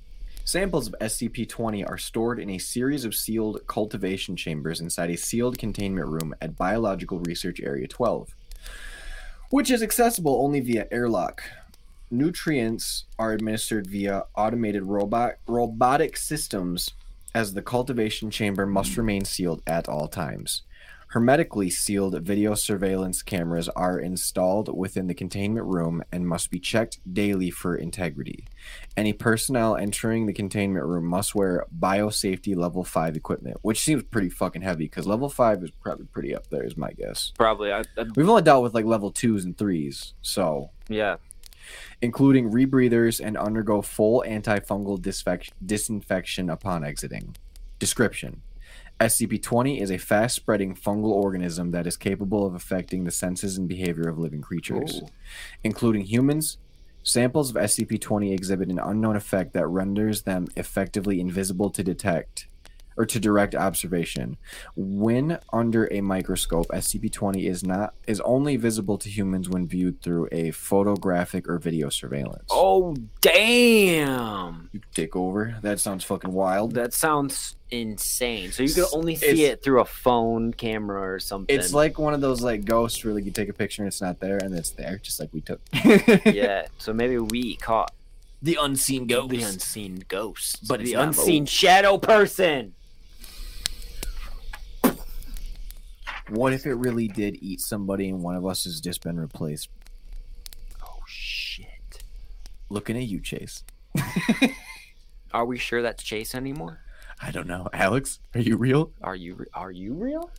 [0.49, 5.59] Samples of SCP-20 are stored in a series of sealed cultivation chambers inside a sealed
[5.59, 8.35] containment room at Biological Research Area 12,
[9.51, 11.43] which is accessible only via airlock.
[12.09, 16.89] Nutrients are administered via automated robot robotic systems
[17.35, 20.63] as the cultivation chamber must remain sealed at all times.
[21.09, 26.99] Hermetically sealed video surveillance cameras are installed within the containment room and must be checked
[27.11, 28.45] daily for integrity.
[28.95, 34.29] Any personnel entering the containment room must wear biosafety level 5 equipment, which seems pretty
[34.29, 37.33] fucking heavy because level 5 is probably pretty up there, is my guess.
[37.35, 41.15] Probably, I, I, We've only dealt with like level 2s and 3s, so yeah.
[42.03, 45.01] including rebreathers and undergo full antifungal
[45.65, 47.35] disinfection upon exiting.
[47.79, 48.43] Description
[48.99, 53.57] SCP 20 is a fast spreading fungal organism that is capable of affecting the senses
[53.57, 55.07] and behavior of living creatures, Ooh.
[55.63, 56.57] including humans.
[57.01, 62.48] Samples of SCP 20 exhibit an unknown effect that renders them effectively invisible to detect
[62.99, 64.35] or to direct observation.
[64.75, 70.27] When under a microscope, SCP-20 is not is only visible to humans when viewed through
[70.33, 72.43] a photographic or video surveillance.
[72.51, 74.69] Oh damn!
[74.73, 75.55] You take over.
[75.62, 76.73] That sounds fucking wild.
[76.75, 78.51] That sounds insane.
[78.51, 81.55] So you could only see it's- it through a phone camera or something.
[81.57, 84.01] It's like one of those like ghosts where like you take a picture and it's
[84.01, 85.62] not there and it's there, just like we took.
[86.25, 86.67] yeah.
[86.79, 87.91] So maybe we caught
[88.41, 89.29] The unseen ghost.
[89.29, 92.73] the unseen ghost, But it's the not unseen shadow person.
[96.29, 99.69] What if it really did eat somebody and one of us has just been replaced?
[100.83, 102.03] Oh shit!
[102.69, 103.63] Looking at you, Chase.
[105.33, 106.81] Are we sure that's Chase anymore?
[107.21, 107.67] I don't know.
[107.73, 108.91] Alex, are you real?
[109.01, 110.31] Are you re- are you real?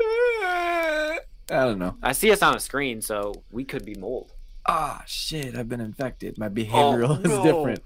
[0.00, 1.18] I
[1.50, 1.96] don't know.
[2.02, 4.32] I see us on a screen, so we could be mold.
[4.64, 6.38] Ah, shit, I've been infected.
[6.38, 7.42] My behavioral Oh, is no.
[7.42, 7.82] different.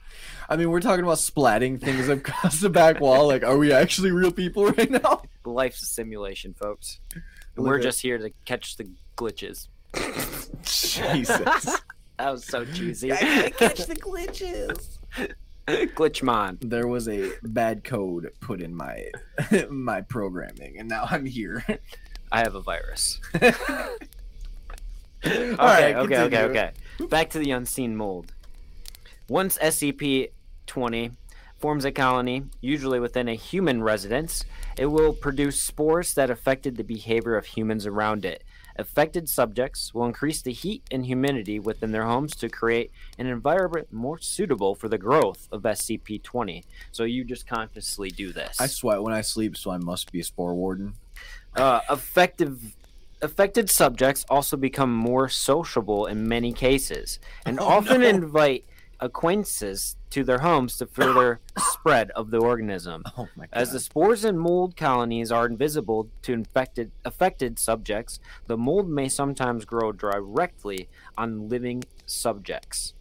[0.49, 3.27] I mean, we're talking about splatting things across the back wall.
[3.29, 5.23] Like, are we actually real people right now?
[5.47, 7.01] Life's a simulation, folks.
[7.57, 9.69] We're just here to catch the glitches.
[10.63, 11.81] Jesus.
[12.19, 13.13] That was so cheesy.
[13.13, 13.17] i
[13.59, 14.97] Catch the glitches.
[15.67, 16.57] Glitchmon.
[16.63, 19.11] There was a bad code put in my
[19.69, 21.63] my programming, and now I'm here.
[22.33, 23.21] I have a virus.
[25.27, 26.71] Okay, right, okay, okay, okay.
[27.11, 28.33] Back to the unseen mold.
[29.29, 30.31] Once SCP
[30.67, 31.11] 20
[31.59, 34.45] forms a colony, usually within a human residence,
[34.77, 38.45] it will produce spores that affected the behavior of humans around it.
[38.79, 43.91] Affected subjects will increase the heat and humidity within their homes to create an environment
[43.91, 46.63] more suitable for the growth of SCP 20.
[46.93, 48.61] So you just consciously do this.
[48.61, 50.95] I sweat when I sleep, so I must be a spore warden.
[51.55, 52.77] Uh, effective
[53.23, 58.09] affected subjects also become more sociable in many cases and Oh, often no.
[58.09, 58.67] invite
[59.01, 63.03] acquaintances to their homes to further spread of the organism.
[63.17, 63.51] Oh my god.
[63.53, 69.09] As the spores and mold colonies are invisible to infected affected subjects, the mold may
[69.09, 72.95] sometimes grow directly on living subjects.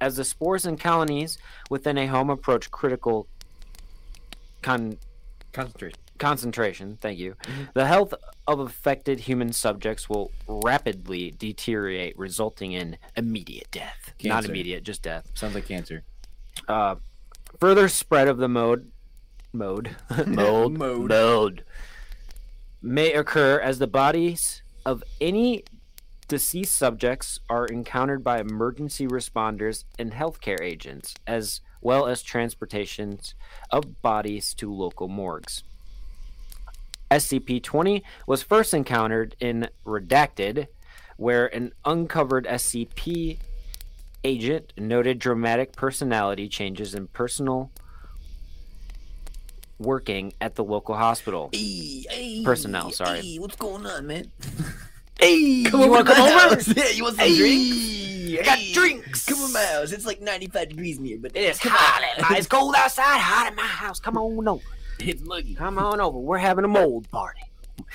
[0.00, 1.38] As the spores and colonies
[1.70, 3.28] within a home approach critical
[4.62, 4.98] con-
[5.52, 5.98] Concentrate.
[6.22, 7.72] Concentration, thank you, Mhm.
[7.74, 8.14] the health
[8.46, 14.12] of affected human subjects will rapidly deteriorate, resulting in immediate death.
[14.24, 15.30] Not immediate, just death.
[15.34, 16.04] Sounds like cancer.
[16.68, 16.96] Uh,
[17.60, 18.90] further spread of the mode,
[19.52, 21.08] mode, mold, Mode.
[21.08, 21.64] mode,
[22.80, 25.64] may occur as the bodies of any
[26.28, 33.34] deceased subjects are encountered by emergency responders and healthcare agents, as well as transportations
[33.70, 35.62] of bodies to local morgues.
[37.12, 40.66] SCP-20 was first encountered in Redacted,
[41.18, 43.38] where an uncovered SCP
[44.24, 47.70] agent noted dramatic personality changes in personal
[49.78, 51.50] working at the local hospital.
[51.52, 53.20] Hey, hey, Personnel, sorry.
[53.20, 54.30] Hey, what's going on, man?
[55.20, 56.56] Hey, you want to come over?
[56.74, 58.40] Yeah, you want some Hey, drinks?
[58.40, 59.26] I got drinks.
[59.26, 59.92] Come on, my house.
[59.92, 62.02] It's like 95 degrees in here, but It is hot.
[62.16, 63.20] at my- It's cold outside.
[63.20, 64.00] Hot in my house.
[64.00, 64.62] Come on over.
[65.04, 65.54] It's muggy.
[65.54, 66.18] Come on over.
[66.18, 67.42] We're having a mold party.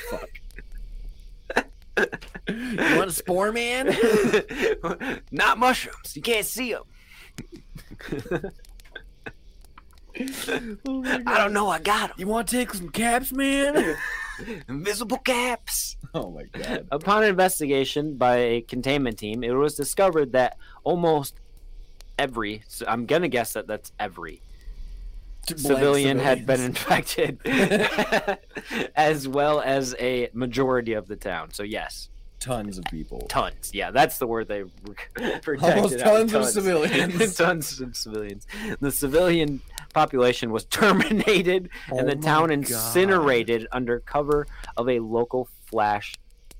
[0.09, 0.29] Fuck.
[2.47, 3.95] you want a spore man?
[5.31, 6.15] Not mushrooms.
[6.15, 6.83] You can't see them.
[10.87, 11.69] Oh I don't know.
[11.69, 12.19] I got them.
[12.19, 13.95] You want to take some caps, man?
[14.67, 15.97] Invisible caps.
[16.13, 16.87] oh my god.
[16.91, 21.35] Upon investigation by a containment team, it was discovered that almost
[22.17, 24.41] every, so I'm going to guess that that's every,
[25.55, 27.39] civilian had been infected,
[28.95, 31.51] as well as a majority of the town.
[31.53, 33.21] So, yes, tons of people.
[33.29, 33.71] tons.
[33.73, 34.63] Yeah, that's the word they
[35.41, 37.35] projected Almost out, tons of civilians.
[37.37, 38.47] tons of civilians.
[38.79, 39.61] The civilian
[39.93, 42.53] population was terminated and Oh the my town God.
[42.59, 46.13] incinerated under cover of a local flash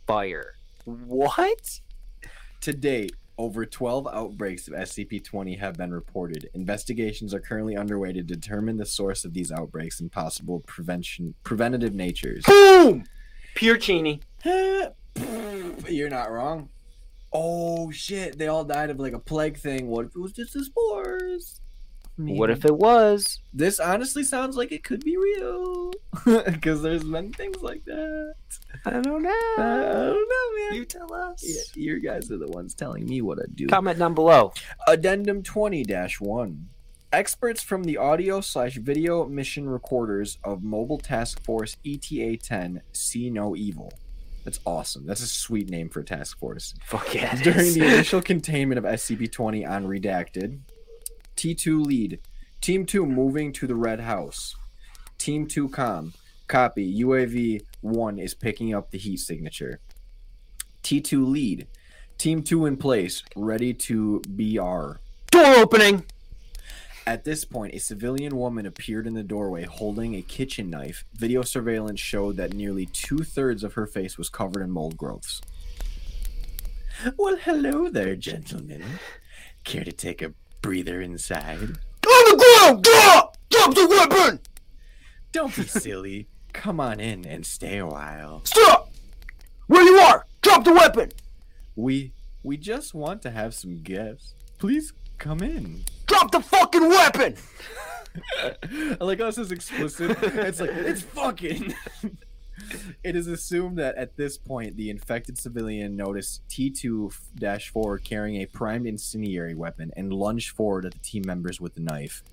[0.08, 0.56] fire.
[0.86, 1.80] What?
[2.62, 6.50] To date, over 12 outbreaks of SCP-20 have been reported.
[6.54, 11.94] Investigations are currently underway to determine the source of these outbreaks and possible prevention preventative
[11.94, 12.44] natures.
[12.46, 13.04] Boom!
[13.56, 14.22] Pure Cheney.
[14.44, 16.70] You're not wrong.
[17.34, 18.38] Oh shit!
[18.38, 19.88] They all died of like a plague thing.
[19.88, 21.62] What if it was just the spores?
[22.18, 23.39] What if it was?
[23.53, 25.93] This honestly sounds like it could be real.
[26.26, 28.34] Because there's many things like that.
[28.86, 29.30] I don't know.
[29.57, 30.74] I don't know, man.
[30.74, 31.43] You tell us.
[31.45, 33.68] Yeah, you guys are the ones telling me what to do.
[33.68, 34.51] Comment down below.
[34.88, 35.86] Addendum 20
[36.20, 36.70] 1.
[37.13, 43.30] Experts from the audio slash video mission recorders of Mobile Task Force ETA 10 see
[43.30, 43.93] no evil.
[44.43, 45.05] That's awesome.
[45.05, 46.74] That's a sweet name for a task force.
[46.84, 47.36] Fuck yeah.
[47.41, 50.59] During the initial containment of SCP 20 on Redacted,
[51.38, 52.20] T2 lead.
[52.60, 54.56] Team 2 moving to the Red House.
[55.18, 56.14] Team 2 com.
[56.48, 57.02] Copy.
[57.04, 59.80] UAV 1 is picking up the heat signature.
[60.84, 61.68] T2 lead.
[62.18, 65.00] Team 2 in place, ready to BR.
[65.32, 66.04] door opening.
[67.06, 71.06] At this point, a civilian woman appeared in the doorway holding a kitchen knife.
[71.14, 75.42] Video surveillance showed that nearly two thirds of her face was covered in mold growths.
[77.16, 78.84] Well, hello there, gentlemen.
[79.64, 81.62] Care to take a breather inside?
[81.62, 82.84] On the ground!
[82.84, 83.38] Drop!
[83.49, 84.39] Drop the weapon!
[85.32, 86.28] Don't be silly.
[86.53, 88.41] Come on in and stay a while.
[88.45, 88.91] Stop!
[89.68, 90.26] Where you are!
[90.41, 91.12] Drop the weapon!
[91.76, 92.12] We
[92.43, 94.34] we just want to have some guests.
[94.58, 95.84] Please come in.
[96.08, 97.36] Drop the fucking weapon!
[98.43, 100.18] I like how this is explicit.
[100.22, 101.76] It's like it's fucking.
[103.03, 108.88] it is assumed that at this point, the infected civilian noticed T2-4 carrying a primed
[108.88, 112.24] incendiary weapon and lunged forward at the team members with the knife.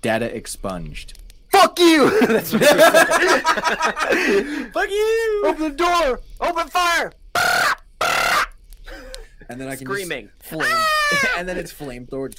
[0.00, 1.18] Data expunged.
[1.50, 2.18] Fuck you!
[2.26, 2.66] That's what you
[4.70, 5.42] Fuck you!
[5.46, 6.20] Open the door!
[6.40, 7.12] Open fire!
[9.48, 10.30] And then I can Screaming.
[10.38, 11.32] just flame, ah!
[11.36, 12.32] and then it's flamethrower.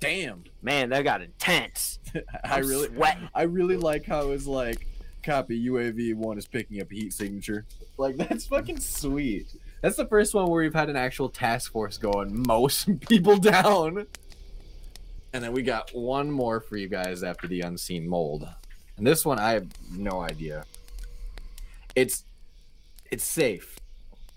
[0.00, 0.44] Damn.
[0.62, 1.98] Man, that got intense.
[2.44, 3.28] I really, sweating.
[3.34, 4.86] I really like how it was like,
[5.22, 7.66] copy UAV one is picking up heat signature.
[7.96, 9.54] Like that's fucking sweet.
[9.82, 14.06] That's the first one where we've had an actual task force going, most people down.
[15.32, 18.48] And then we got one more for you guys after the unseen mold.
[18.96, 20.64] And this one I have no idea.
[21.94, 22.24] It's
[23.10, 23.78] it's safe,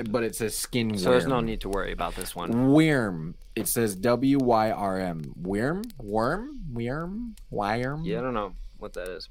[0.10, 0.98] but it says skin.
[0.98, 2.72] So there's no need to worry about this one.
[2.72, 3.36] Worm.
[3.56, 5.34] It says W Y R M.
[5.36, 5.84] Worm?
[5.98, 6.60] Worm?
[6.72, 7.36] Worm?
[7.50, 8.04] Worm?
[8.06, 9.30] Yeah, I don't know what that is.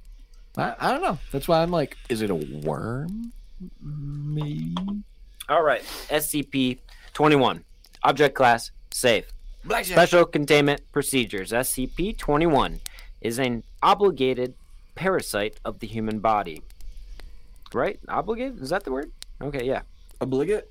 [0.57, 1.19] I, I don't know.
[1.33, 3.33] That's why I'm like, is it a worm?
[3.81, 4.75] Maybe.
[5.49, 6.79] All right, SCP
[7.15, 7.65] 21.
[8.03, 9.27] Object class safe.
[9.65, 9.97] Blackjack.
[9.97, 11.53] Special containment procedures.
[11.53, 12.81] SCP 21
[13.21, 14.55] is an obligated
[14.95, 16.63] parasite of the human body.
[17.73, 18.01] Right?
[18.09, 18.61] Obligated?
[18.61, 19.13] Is that the word?
[19.43, 19.83] Okay, yeah.
[20.21, 20.71] Obligate.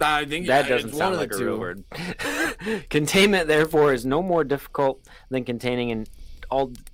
[0.00, 1.84] I think That yeah, doesn't sound like the a real word.
[2.90, 6.06] Containment, therefore, is no more difficult than containing an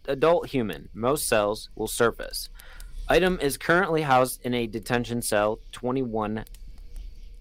[0.07, 0.89] adult human.
[0.95, 2.49] Most cells will surface.
[3.09, 6.45] Item is currently housed in a detention cell 21.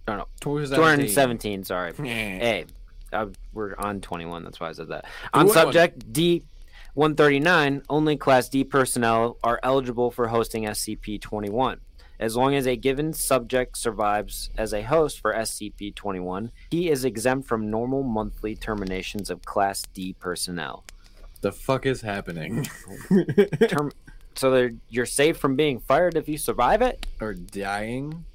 [0.07, 1.63] No, no, 217.
[1.65, 1.93] Sorry.
[1.99, 2.65] A.
[3.11, 4.43] Uh, we're on 21.
[4.43, 5.05] That's why I said that.
[5.33, 6.43] On subject D
[6.93, 11.79] 139, only Class D personnel are eligible for hosting SCP 21.
[12.19, 17.05] As long as a given subject survives as a host for SCP 21, he is
[17.05, 20.83] exempt from normal monthly terminations of Class D personnel.
[21.41, 22.67] The fuck is happening?
[23.67, 23.91] Term-
[24.33, 27.05] so you're safe from being fired if you survive it?
[27.21, 28.25] or dying?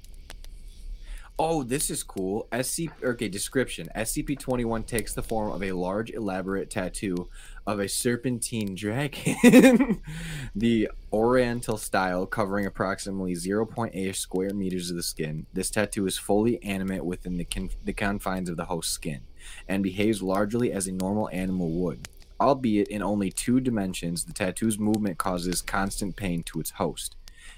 [1.39, 2.47] Oh, this is cool.
[2.51, 3.89] SCP okay, description.
[3.95, 7.27] SCP-21 takes the form of a large elaborate tattoo
[7.65, 10.01] of a serpentine dragon.
[10.55, 15.45] the oriental style covering approximately 0.8 square meters of the skin.
[15.53, 19.21] This tattoo is fully animate within the con- the confines of the host skin
[19.67, 22.07] and behaves largely as a normal animal would.
[22.39, 27.15] Albeit in only two dimensions, the tattoo's movement causes constant pain to its host.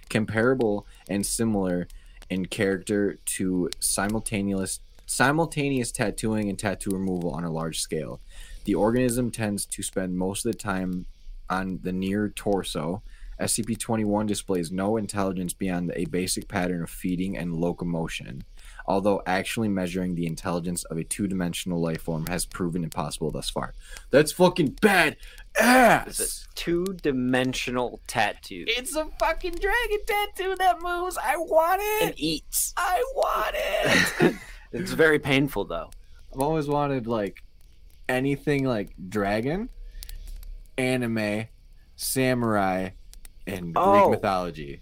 [0.09, 1.87] comparable and similar
[2.29, 8.19] in character to simultaneous simultaneous tattooing and tattoo removal on a large scale.
[8.65, 11.05] The organism tends to spend most of the time
[11.49, 13.01] on the near torso.
[13.39, 18.43] SCP-21 displays no intelligence beyond a basic pattern of feeding and locomotion
[18.87, 23.73] although actually measuring the intelligence of a two-dimensional life form has proven impossible thus far.
[24.11, 25.17] That's fucking bad
[25.57, 26.47] It's ass.
[26.51, 28.65] a two-dimensional tattoo.
[28.67, 31.17] It's a fucking dragon tattoo that moves.
[31.21, 32.01] I want it!
[32.03, 32.19] and it.
[32.19, 32.73] eats.
[32.77, 34.35] I want it.
[34.71, 35.89] It's very painful though.
[36.33, 37.41] I've always wanted like
[38.09, 39.69] anything like dragon,
[40.77, 41.45] anime,
[41.95, 42.89] samurai,
[43.47, 44.09] and Greek Oh.
[44.09, 44.81] mythology.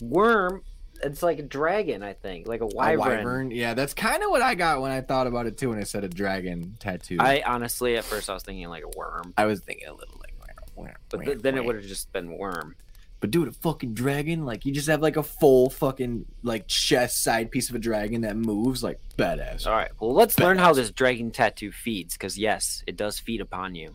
[0.00, 0.62] Worm.
[1.02, 2.98] It's like a dragon, I think, like a A wyvern.
[2.98, 3.50] wyvern.
[3.50, 5.70] Yeah, that's kind of what I got when I thought about it too.
[5.70, 8.96] When I said a dragon tattoo, I honestly, at first, I was thinking like a
[8.96, 10.28] worm, I was thinking a little like.
[10.76, 12.74] worm, but th- then it would have just been worm.
[13.22, 17.22] But dude, a fucking dragon, like you just have like a full fucking like chest
[17.22, 19.64] side piece of a dragon that moves like badass.
[19.64, 19.92] All right.
[20.00, 23.94] Well, let's learn how this dragon tattoo feeds, because yes, it does feed upon you.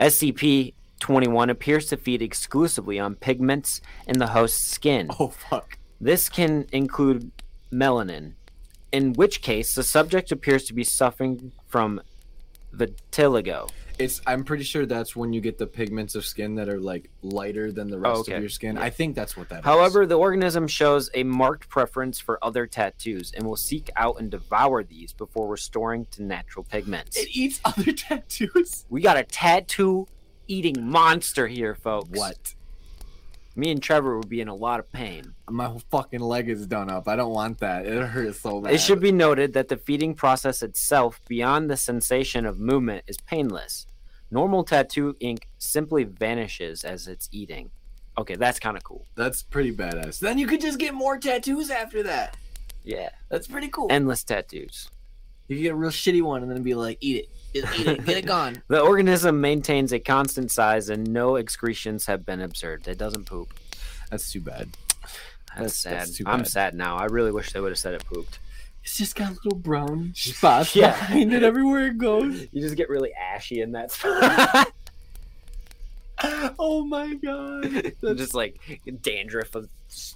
[0.00, 5.10] SCP 21 appears to feed exclusively on pigments in the host's skin.
[5.20, 5.76] Oh fuck.
[6.00, 7.30] This can include
[7.70, 8.32] melanin,
[8.92, 12.00] in which case the subject appears to be suffering from
[12.74, 13.68] vitiligo.
[13.98, 17.10] It's I'm pretty sure that's when you get the pigments of skin that are like
[17.22, 18.34] lighter than the rest Oh, okay.
[18.34, 18.76] of your skin.
[18.76, 18.82] Yeah.
[18.82, 19.64] I think that's what that is.
[19.64, 24.30] However, the organism shows a marked preference for other tattoos and will seek out and
[24.30, 27.16] devour these before restoring to natural pigments.
[27.16, 28.84] it eats other tattoos.
[28.88, 30.06] We got a tattoo
[30.46, 32.10] eating monster here, folks.
[32.16, 32.54] What?
[33.58, 35.34] Me and Trevor would be in a lot of pain.
[35.50, 37.08] My fucking leg is done up.
[37.08, 37.86] I don't want that.
[37.86, 38.72] It hurts so bad.
[38.72, 43.16] It should be noted that the feeding process itself, beyond the sensation of movement, is
[43.16, 43.88] painless.
[44.30, 47.72] Normal tattoo ink simply vanishes as it's eating.
[48.16, 49.04] Okay, that's kind of cool.
[49.16, 50.20] That's pretty badass.
[50.20, 52.36] Then you could just get more tattoos after that.
[52.84, 53.08] Yeah.
[53.28, 53.88] That's pretty cool.
[53.90, 54.88] Endless tattoos.
[55.48, 57.28] You could get a real shitty one and then be like, eat it.
[57.62, 58.04] Just eat it.
[58.04, 58.62] Get it gone.
[58.68, 62.86] The organism maintains a constant size and no excretions have been observed.
[62.88, 63.52] It doesn't poop.
[64.10, 64.68] That's too bad.
[65.56, 66.16] That's, That's- that's sad.
[66.16, 66.96] too I'm sad now.
[66.96, 68.38] I really wish they would have said it pooped.
[68.84, 70.90] It's just got little brown spots Yeah.
[70.90, 72.46] behind it everywhere it goes.
[72.52, 74.72] You just get really ashy in that spot.
[76.58, 77.92] Oh my god.
[78.16, 78.58] Just like
[79.02, 79.68] dandruff of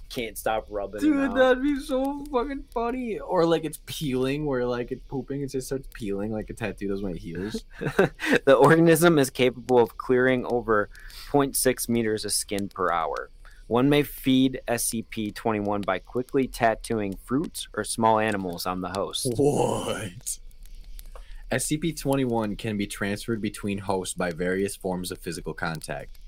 [0.09, 1.01] can't stop rubbing.
[1.01, 3.19] Dude, that'd be so fucking funny.
[3.19, 6.87] Or like it's peeling, where like it's pooping, it just starts peeling like a tattoo
[6.87, 7.63] does when it heals.
[7.79, 10.89] the organism is capable of clearing over
[11.31, 13.29] 0.6 meters of skin per hour.
[13.67, 19.33] One may feed SCP 21 by quickly tattooing fruits or small animals on the host.
[19.37, 20.39] What?
[21.53, 26.19] SCP 21 can be transferred between hosts by various forms of physical contact,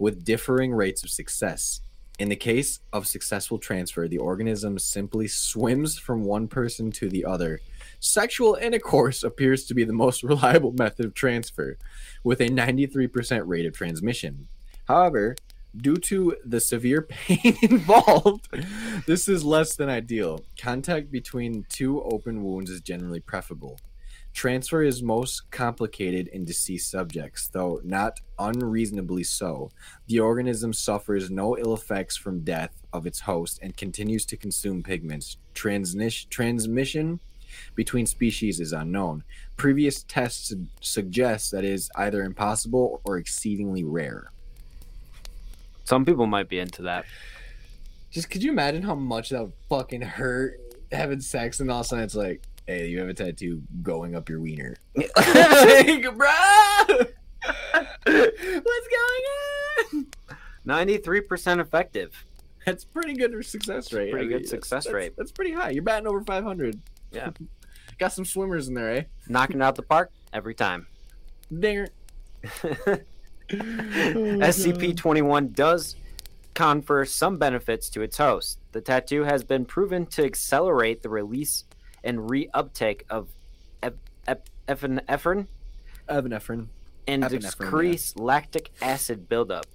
[0.00, 1.82] with differing rates of success.
[2.18, 7.24] In the case of successful transfer, the organism simply swims from one person to the
[7.24, 7.60] other.
[8.00, 11.78] Sexual intercourse appears to be the most reliable method of transfer,
[12.24, 14.48] with a 93% rate of transmission.
[14.88, 15.36] However,
[15.76, 18.48] due to the severe pain involved,
[19.06, 20.44] this is less than ideal.
[20.58, 23.78] Contact between two open wounds is generally preferable.
[24.34, 29.70] Transfer is most complicated in deceased subjects, though not unreasonably so.
[30.06, 34.82] The organism suffers no ill effects from death of its host and continues to consume
[34.82, 35.36] pigments.
[35.54, 37.20] Transnis- transmission
[37.74, 39.22] between species is unknown.
[39.56, 44.32] Previous tests suggest that it is either impossible or exceedingly rare.
[45.84, 47.04] Some people might be into that.
[48.10, 50.60] Just could you imagine how much that would fucking hurt
[50.90, 54.14] having sex and all of a sudden it's like, hey, you have a tattoo going
[54.14, 54.76] up your wiener.
[54.96, 57.08] like, bruh!
[58.04, 59.24] What's going
[59.94, 60.06] on?
[60.66, 62.24] 93% effective.
[62.64, 64.12] That's pretty good success rate.
[64.12, 65.14] pretty good that's- success that's- rate.
[65.16, 65.70] That's pretty high.
[65.70, 66.80] You're batting over 500.
[67.10, 67.30] Yeah.
[67.98, 69.02] Got some swimmers in there, eh?
[69.28, 70.86] Knocking out the park every time.
[71.56, 71.88] Dinger.
[73.48, 75.96] SCP 21 does
[76.54, 78.58] confer some benefits to its host.
[78.72, 81.64] The tattoo has been proven to accelerate the release
[82.04, 83.28] and reuptake of
[83.82, 83.96] ep-
[84.26, 85.46] ep- epinephrine
[86.08, 86.66] Epinephrine.
[87.06, 89.66] and Epinephrine, decrease lactic acid buildup,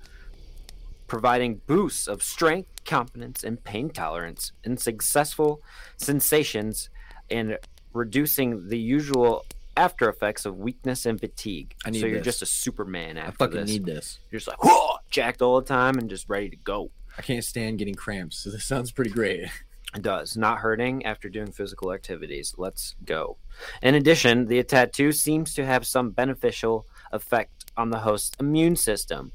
[1.08, 5.62] providing boosts of strength, confidence, and pain tolerance, and successful
[5.98, 6.90] sensations,
[7.30, 7.58] and
[7.94, 11.76] reducing the usual after effects of weakness and fatigue.
[11.86, 12.26] I need so you're this.
[12.26, 13.70] just a Superman after I fucking this.
[13.70, 14.20] need this.
[14.32, 16.92] You're just like "Whoa!" jacked all the time and just ready to go.
[17.18, 19.50] I can't stand getting cramps, so this sounds pretty great.
[19.94, 20.36] Does.
[20.36, 22.54] Not hurting after doing physical activities.
[22.58, 23.38] Let's go.
[23.82, 29.32] In addition, the tattoo seems to have some beneficial effect on the host's immune system.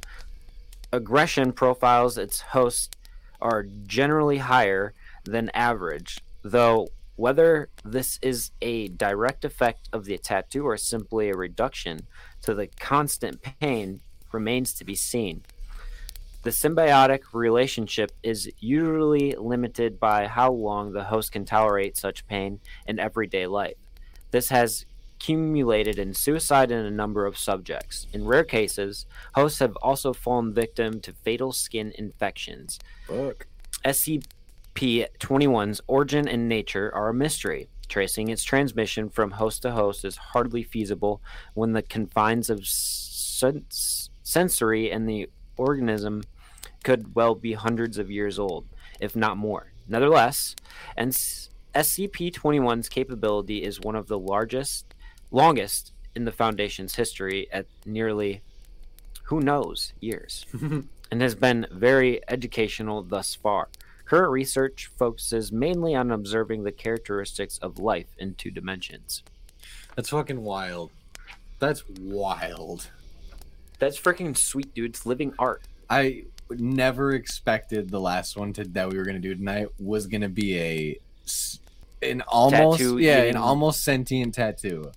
[0.93, 2.97] Aggression profiles its host
[3.41, 4.93] are generally higher
[5.25, 11.37] than average, though whether this is a direct effect of the tattoo or simply a
[11.37, 12.01] reduction
[12.43, 14.01] to the constant pain
[14.33, 15.43] remains to be seen.
[16.43, 22.59] The symbiotic relationship is usually limited by how long the host can tolerate such pain
[22.87, 23.77] in everyday life.
[24.33, 24.85] This has
[25.15, 28.09] accumulated in suicide in a number of subjects.
[28.13, 32.81] In rare cases, hosts have also fallen victim to fatal skin infections.
[33.07, 33.47] Fuck.
[33.85, 34.25] SCP
[35.21, 37.69] 21's origin and nature are a mystery.
[37.89, 41.23] Tracing its transmission from host to host is hardly feasible
[41.55, 46.23] when the confines of sen- sensory and the organism
[46.83, 48.67] could well be hundreds of years old,
[49.01, 49.73] if not more.
[49.89, 50.55] Nevertheless,
[50.97, 54.95] and SCP 21's capability is one of the largest,
[55.31, 58.43] longest in the Foundation's history at nearly,
[59.25, 60.47] who knows, years,
[61.11, 63.69] and has been very educational thus far.
[64.05, 69.23] Current research focuses mainly on observing the characteristics of life in two dimensions.
[69.97, 70.91] That's fucking wild.
[71.59, 72.91] That's wild.
[73.79, 74.91] That's freaking sweet, dude.
[74.91, 75.63] It's living art.
[75.89, 76.25] I
[76.59, 80.59] never expected the last one to that we were gonna do tonight was gonna be
[80.59, 80.99] a
[82.03, 84.91] an almost Tattoo yeah eating- an almost sentient tattoo.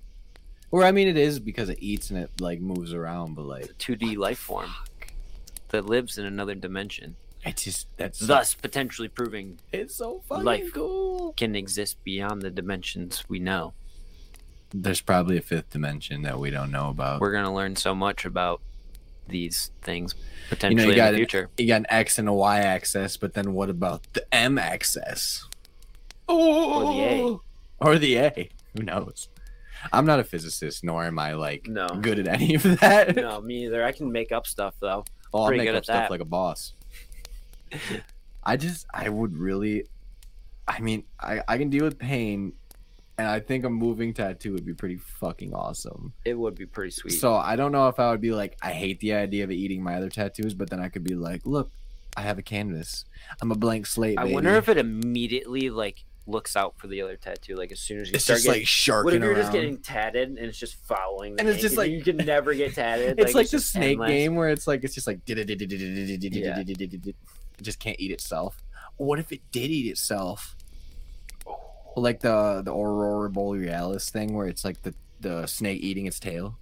[0.71, 3.77] Or I mean, it is because it eats and it like moves around, but like
[3.77, 4.71] 2D life form
[5.69, 10.43] that lives in another dimension, it just that's so- thus potentially proving it's so fucking
[10.43, 10.73] life.
[10.73, 11.33] cool.
[11.37, 13.73] can exist beyond the dimensions we know.
[14.73, 17.21] There's probably a fifth dimension that we don't know about.
[17.21, 18.61] We're gonna learn so much about
[19.27, 21.49] these things you potentially know, you in got the an, future.
[21.57, 25.47] you got an X and a Y axis, but then what about the M axis?
[26.27, 27.37] Oh, or the A.
[27.85, 28.49] Or the A.
[28.77, 29.29] Who knows?
[29.93, 31.87] I'm not a physicist, nor am I like No.
[32.01, 33.15] good at any of that.
[33.15, 33.83] No, me either.
[33.83, 35.05] I can make up stuff though.
[35.33, 36.11] Oh, I'll make up stuff that.
[36.11, 36.73] like a boss.
[38.43, 39.85] I just, I would really,
[40.67, 42.53] I mean, I, I can deal with pain,
[43.17, 46.13] and I think a moving tattoo would be pretty fucking awesome.
[46.25, 47.11] It would be pretty sweet.
[47.11, 49.81] So I don't know if I would be like, I hate the idea of eating
[49.81, 51.71] my other tattoos, but then I could be like, look,
[52.17, 53.05] I have a canvas.
[53.41, 54.19] I'm a blank slate.
[54.19, 54.33] I baby.
[54.33, 57.55] wonder if it immediately like looks out for the other tattoo.
[57.55, 59.41] Like as soon as you it's start just getting, like sharking what if you're around.
[59.41, 61.35] just getting tatted and it's just following?
[61.39, 63.19] And it's just like- you can never get tatted.
[63.19, 65.45] it's like, the snake game where it's like it's just like it
[67.61, 68.61] just can't eat itself.
[68.97, 70.55] What if it did eat itself?
[71.95, 76.57] Like the the aurora borealis thing where it's like the the snake eating its tail,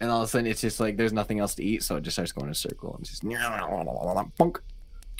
[0.00, 2.02] and all of a sudden it's just like there's nothing else to eat, so it
[2.02, 3.22] just starts going in a circle and just
[4.38, 4.60] punk.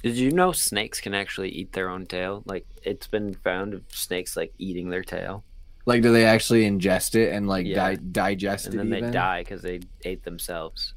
[0.03, 2.43] Did you know snakes can actually eat their own tail?
[2.47, 5.45] Like it's been found of snakes like eating their tail,
[5.87, 7.91] Like, do they actually ingest it and like Yeah.
[7.95, 8.75] di- digest it?
[8.75, 8.91] and it?
[8.91, 10.93] then they die because they ate themselves.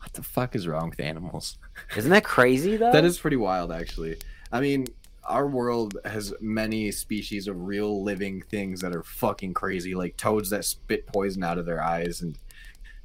[0.00, 1.58] What the fuck is wrong with animals?
[1.96, 2.90] Isn't that crazy though?
[2.90, 4.16] That is pretty wild, actually.
[4.50, 4.86] I mean,
[5.28, 10.50] our world has many species of real living things that are fucking crazy, like toads
[10.50, 12.38] that spit poison out of their eyes, and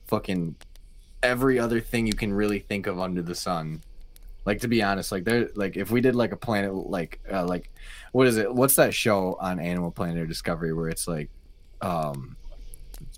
[0.07, 0.55] fucking
[1.21, 3.81] every other thing you can really think of under the sun.
[4.45, 7.45] Like to be honest, like there, like if we did like a planet, like uh,
[7.45, 7.71] like
[8.11, 8.53] what is it?
[8.53, 11.29] What's that show on Animal Planet or Discovery where it's like,
[11.81, 12.35] um,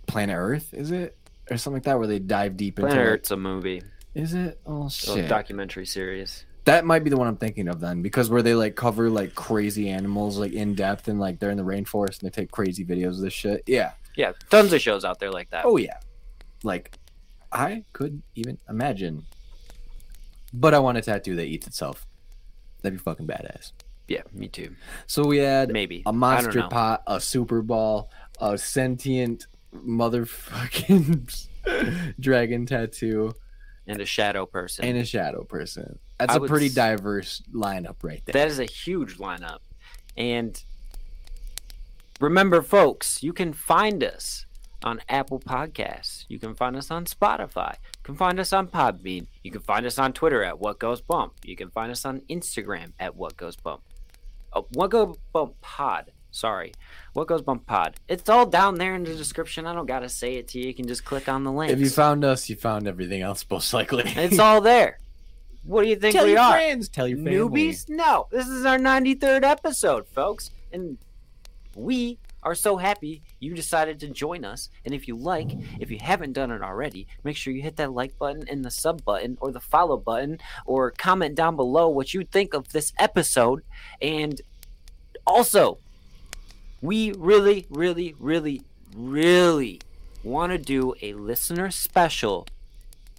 [0.07, 0.73] Planet Earth?
[0.73, 1.17] Is it
[1.49, 2.89] or something like that where they dive deep into?
[2.89, 3.81] Planet like- Earth's a movie,
[4.13, 4.59] is it?
[4.65, 5.27] Oh a shit!
[5.27, 6.45] documentary series.
[6.65, 9.35] That might be the one I'm thinking of then, because where they like cover like
[9.35, 12.83] crazy animals like in depth and like they're in the rainforest and they take crazy
[12.83, 13.63] videos of this shit.
[13.67, 13.91] Yeah.
[14.15, 15.65] Yeah, tons of shows out there like that.
[15.65, 15.97] Oh yeah.
[16.63, 16.97] Like
[17.51, 19.25] I could even imagine.
[20.53, 22.07] But I want a tattoo that eats itself.
[22.81, 23.73] That'd be fucking badass.
[24.07, 24.75] Yeah, me too.
[25.07, 28.09] So we had Maybe a monster pot, a super ball,
[28.39, 31.47] a sentient motherfucking
[32.19, 33.33] dragon tattoo,
[33.87, 34.85] and a shadow person.
[34.85, 35.99] and a shadow person.
[36.17, 38.33] That's I a pretty s- diverse lineup right there.
[38.33, 39.59] That is a huge lineup.
[40.15, 40.61] And
[42.19, 44.45] remember, folks, you can find us
[44.83, 46.25] on Apple Podcasts.
[46.29, 47.73] You can find us on Spotify.
[47.73, 49.27] You can find us on Podbean.
[49.43, 51.33] You can find us on Twitter at What Goes Bump.
[51.43, 53.81] You can find us on Instagram at What Goes Bump.
[54.53, 56.11] Oh, What Goes Bump Pod.
[56.31, 56.73] Sorry.
[57.13, 57.95] What Goes Bump Pod.
[58.07, 59.65] It's all down there in the description.
[59.65, 60.67] I don't got to say it to you.
[60.67, 61.71] You can just click on the link.
[61.71, 64.03] If you found us, you found everything else, most likely.
[64.05, 64.99] it's all there.
[65.65, 66.51] What do you think tell we your are?
[66.51, 67.33] friends, tell your family.
[67.33, 67.89] Newbies?
[67.89, 68.27] No.
[68.31, 70.51] This is our 93rd episode, folks.
[70.71, 70.97] And
[71.75, 74.69] we are so happy you decided to join us.
[74.85, 75.49] And if you like,
[75.79, 78.69] if you haven't done it already, make sure you hit that like button and the
[78.69, 80.37] sub button or the follow button
[80.67, 83.63] or comment down below what you think of this episode.
[83.99, 84.39] And
[85.25, 85.79] also,
[86.81, 88.61] we really, really, really,
[88.95, 89.81] really
[90.23, 92.47] want to do a listener special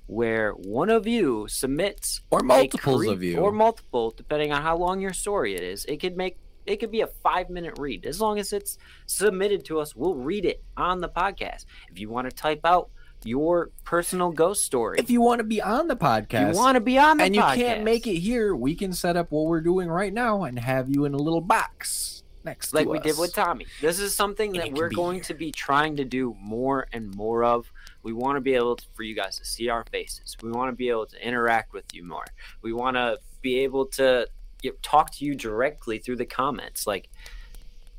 [0.06, 3.38] where one of you submits Or multiples of you.
[3.38, 6.90] or multiple depending on how long your story it is it could make it could
[6.90, 10.62] be a five minute read as long as it's submitted to us we'll read it
[10.76, 12.90] on the podcast if you want to type out
[13.24, 16.80] your personal ghost story if you want to be on the podcast, you want to
[16.80, 19.60] be on the and you can't make it here, we can set up what we're
[19.62, 23.34] doing right now and have you in a little box next like we did with
[23.34, 23.66] Tommy.
[23.80, 25.24] This is something And that we're going here.
[25.24, 27.72] to be trying to do more and more of.
[28.06, 30.36] We want to be able to, for you guys to see our faces.
[30.40, 32.24] We want to be able to interact with you more.
[32.62, 34.28] We want to be able to
[34.62, 36.86] you know, talk to you directly through the comments.
[36.86, 37.08] Like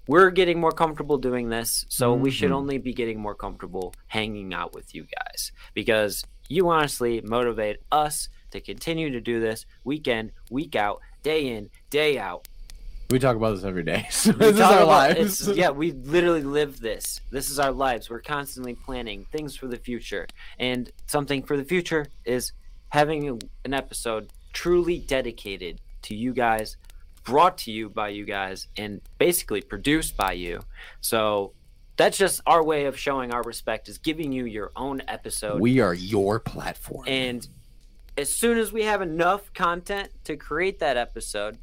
[0.08, 2.56] we're getting more comfortable doing this, so we should Mhm.
[2.56, 8.30] only be getting more comfortable hanging out with you guys because you honestly motivate us
[8.52, 12.48] to continue to do this week in, week out, day in, day out.
[13.10, 14.08] We talk about this every day.
[14.12, 15.48] So this is our lives.
[15.56, 17.22] yeah, we literally live this.
[17.32, 18.10] This is our lives.
[18.10, 20.28] We're constantly planning things for the future.
[20.60, 22.52] And something for the future is
[22.90, 26.78] having an episode truly dedicated to you guys,
[27.24, 30.62] brought to you by you guys, and basically produced by you.
[31.00, 31.54] So
[31.96, 35.62] that's just our way of showing our respect is giving you your own episode.
[35.62, 37.06] we are your platform.
[37.08, 37.48] And
[38.18, 41.60] as soon as we have enough content to create that episode,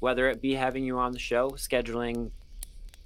[0.00, 2.30] whether it be having you on the show, scheduling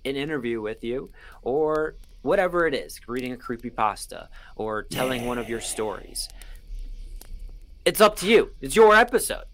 [0.05, 1.11] an interview with you,
[1.43, 6.29] or whatever it is, reading a creepy pasta or telling one of your stories.
[7.85, 8.51] It's up to you.
[8.61, 9.45] It's your episode.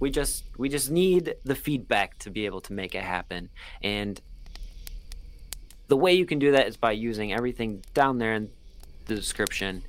[0.00, 3.50] We just we just need the feedback to be able to make it happen.
[3.82, 4.20] And
[5.88, 8.50] the way you can do that is by using everything down there in
[9.06, 9.82] the description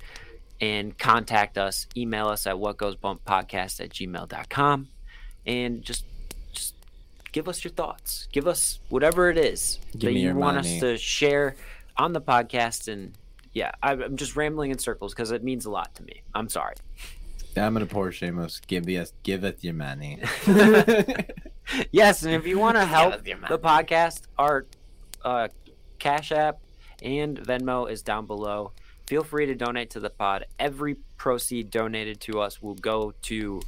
[0.61, 1.87] and contact us.
[1.95, 4.87] Email us at whatgoesbumppodcast at gmail.com
[5.45, 6.05] and just
[7.35, 8.29] give us your thoughts.
[8.31, 10.75] Give us whatever it is Give that you want money.
[10.75, 11.57] us to share
[11.97, 12.87] on the podcast.
[12.87, 13.11] And
[13.51, 16.21] yeah, I- I'm just rambling in circles because it means a lot to me.
[16.33, 16.75] I'm sorry.
[17.57, 18.65] I'm gonna pour Seamus.
[18.65, 20.19] Give us, give us your money.
[21.91, 24.65] yes, and if you want to help the podcast, our
[25.23, 25.49] uh,
[25.99, 26.59] Cash App
[27.01, 28.71] and Venmo is down below.
[29.07, 30.45] Feel free to donate to the pod.
[30.57, 33.61] Every proceed donated to us will go to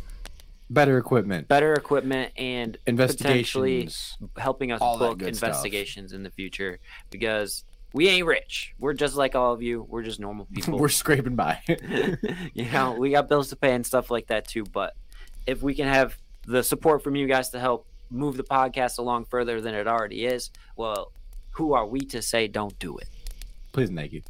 [0.69, 4.17] Better equipment, better equipment and potentially investigations.
[4.37, 5.49] helping us all book good stuff.
[5.49, 7.63] investigations in the future because
[7.93, 8.73] we ain't rich.
[8.77, 9.85] We're just like all of you.
[9.87, 10.77] We're just normal people.
[10.77, 11.61] We're scraping by.
[12.53, 14.65] you know, we got bills to pay and stuff like that too.
[14.65, 14.93] But
[15.45, 19.25] if we can have the support from you guys to help move the podcast along
[19.25, 21.11] further than it already is, well,
[21.51, 23.07] who are we to say don't do it?
[23.71, 24.23] Please, Nike,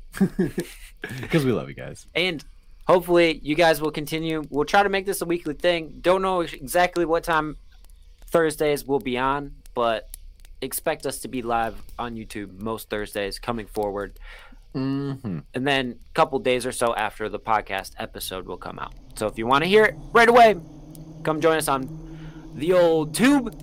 [1.22, 2.06] because we love you guys.
[2.16, 2.44] And
[2.88, 4.44] hopefully, you guys will continue.
[4.50, 6.00] We'll try to make this a weekly thing.
[6.02, 7.58] Don't know exactly what time
[8.28, 10.10] Thursdays will be on, but
[10.62, 14.18] expect us to be live on YouTube most Thursdays coming forward.
[14.76, 15.40] Mm-hmm.
[15.56, 18.94] and then a couple days or so after the podcast episode will come out.
[19.16, 20.56] So if you want to hear it right away,
[21.24, 21.88] come join us on
[22.54, 23.60] the old tube.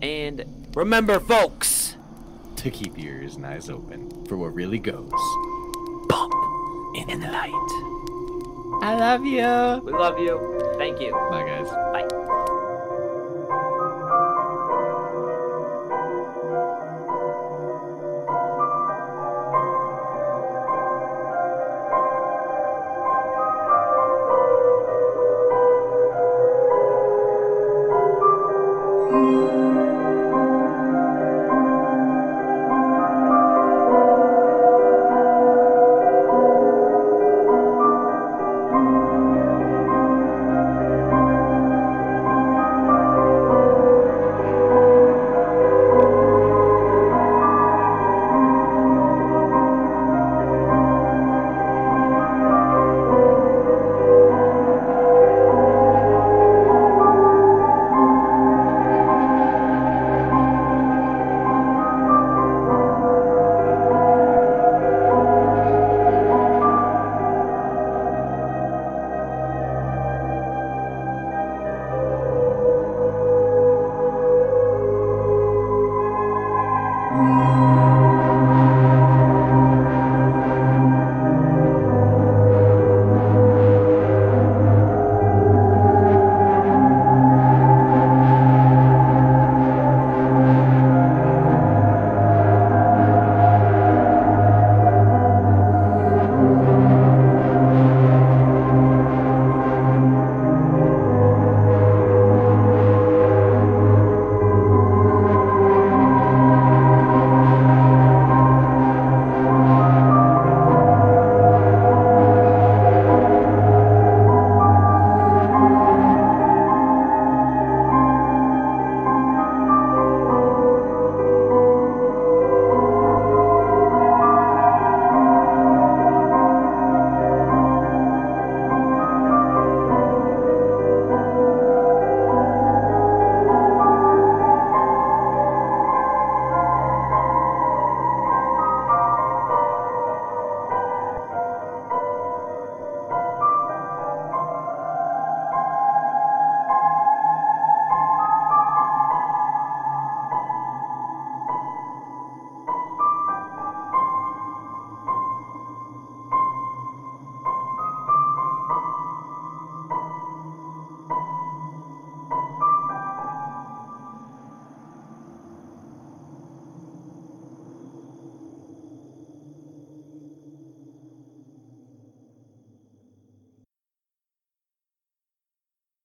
[0.00, 1.96] And remember, folks,
[2.56, 5.10] To keep your ears and eyes open for what really goes.
[6.08, 6.32] bump
[7.10, 8.01] in the light.
[8.82, 9.80] I love you.
[9.84, 10.74] We love you.
[10.76, 11.12] Thank you.
[11.30, 11.68] Bye, guys.
[11.70, 12.48] Bye.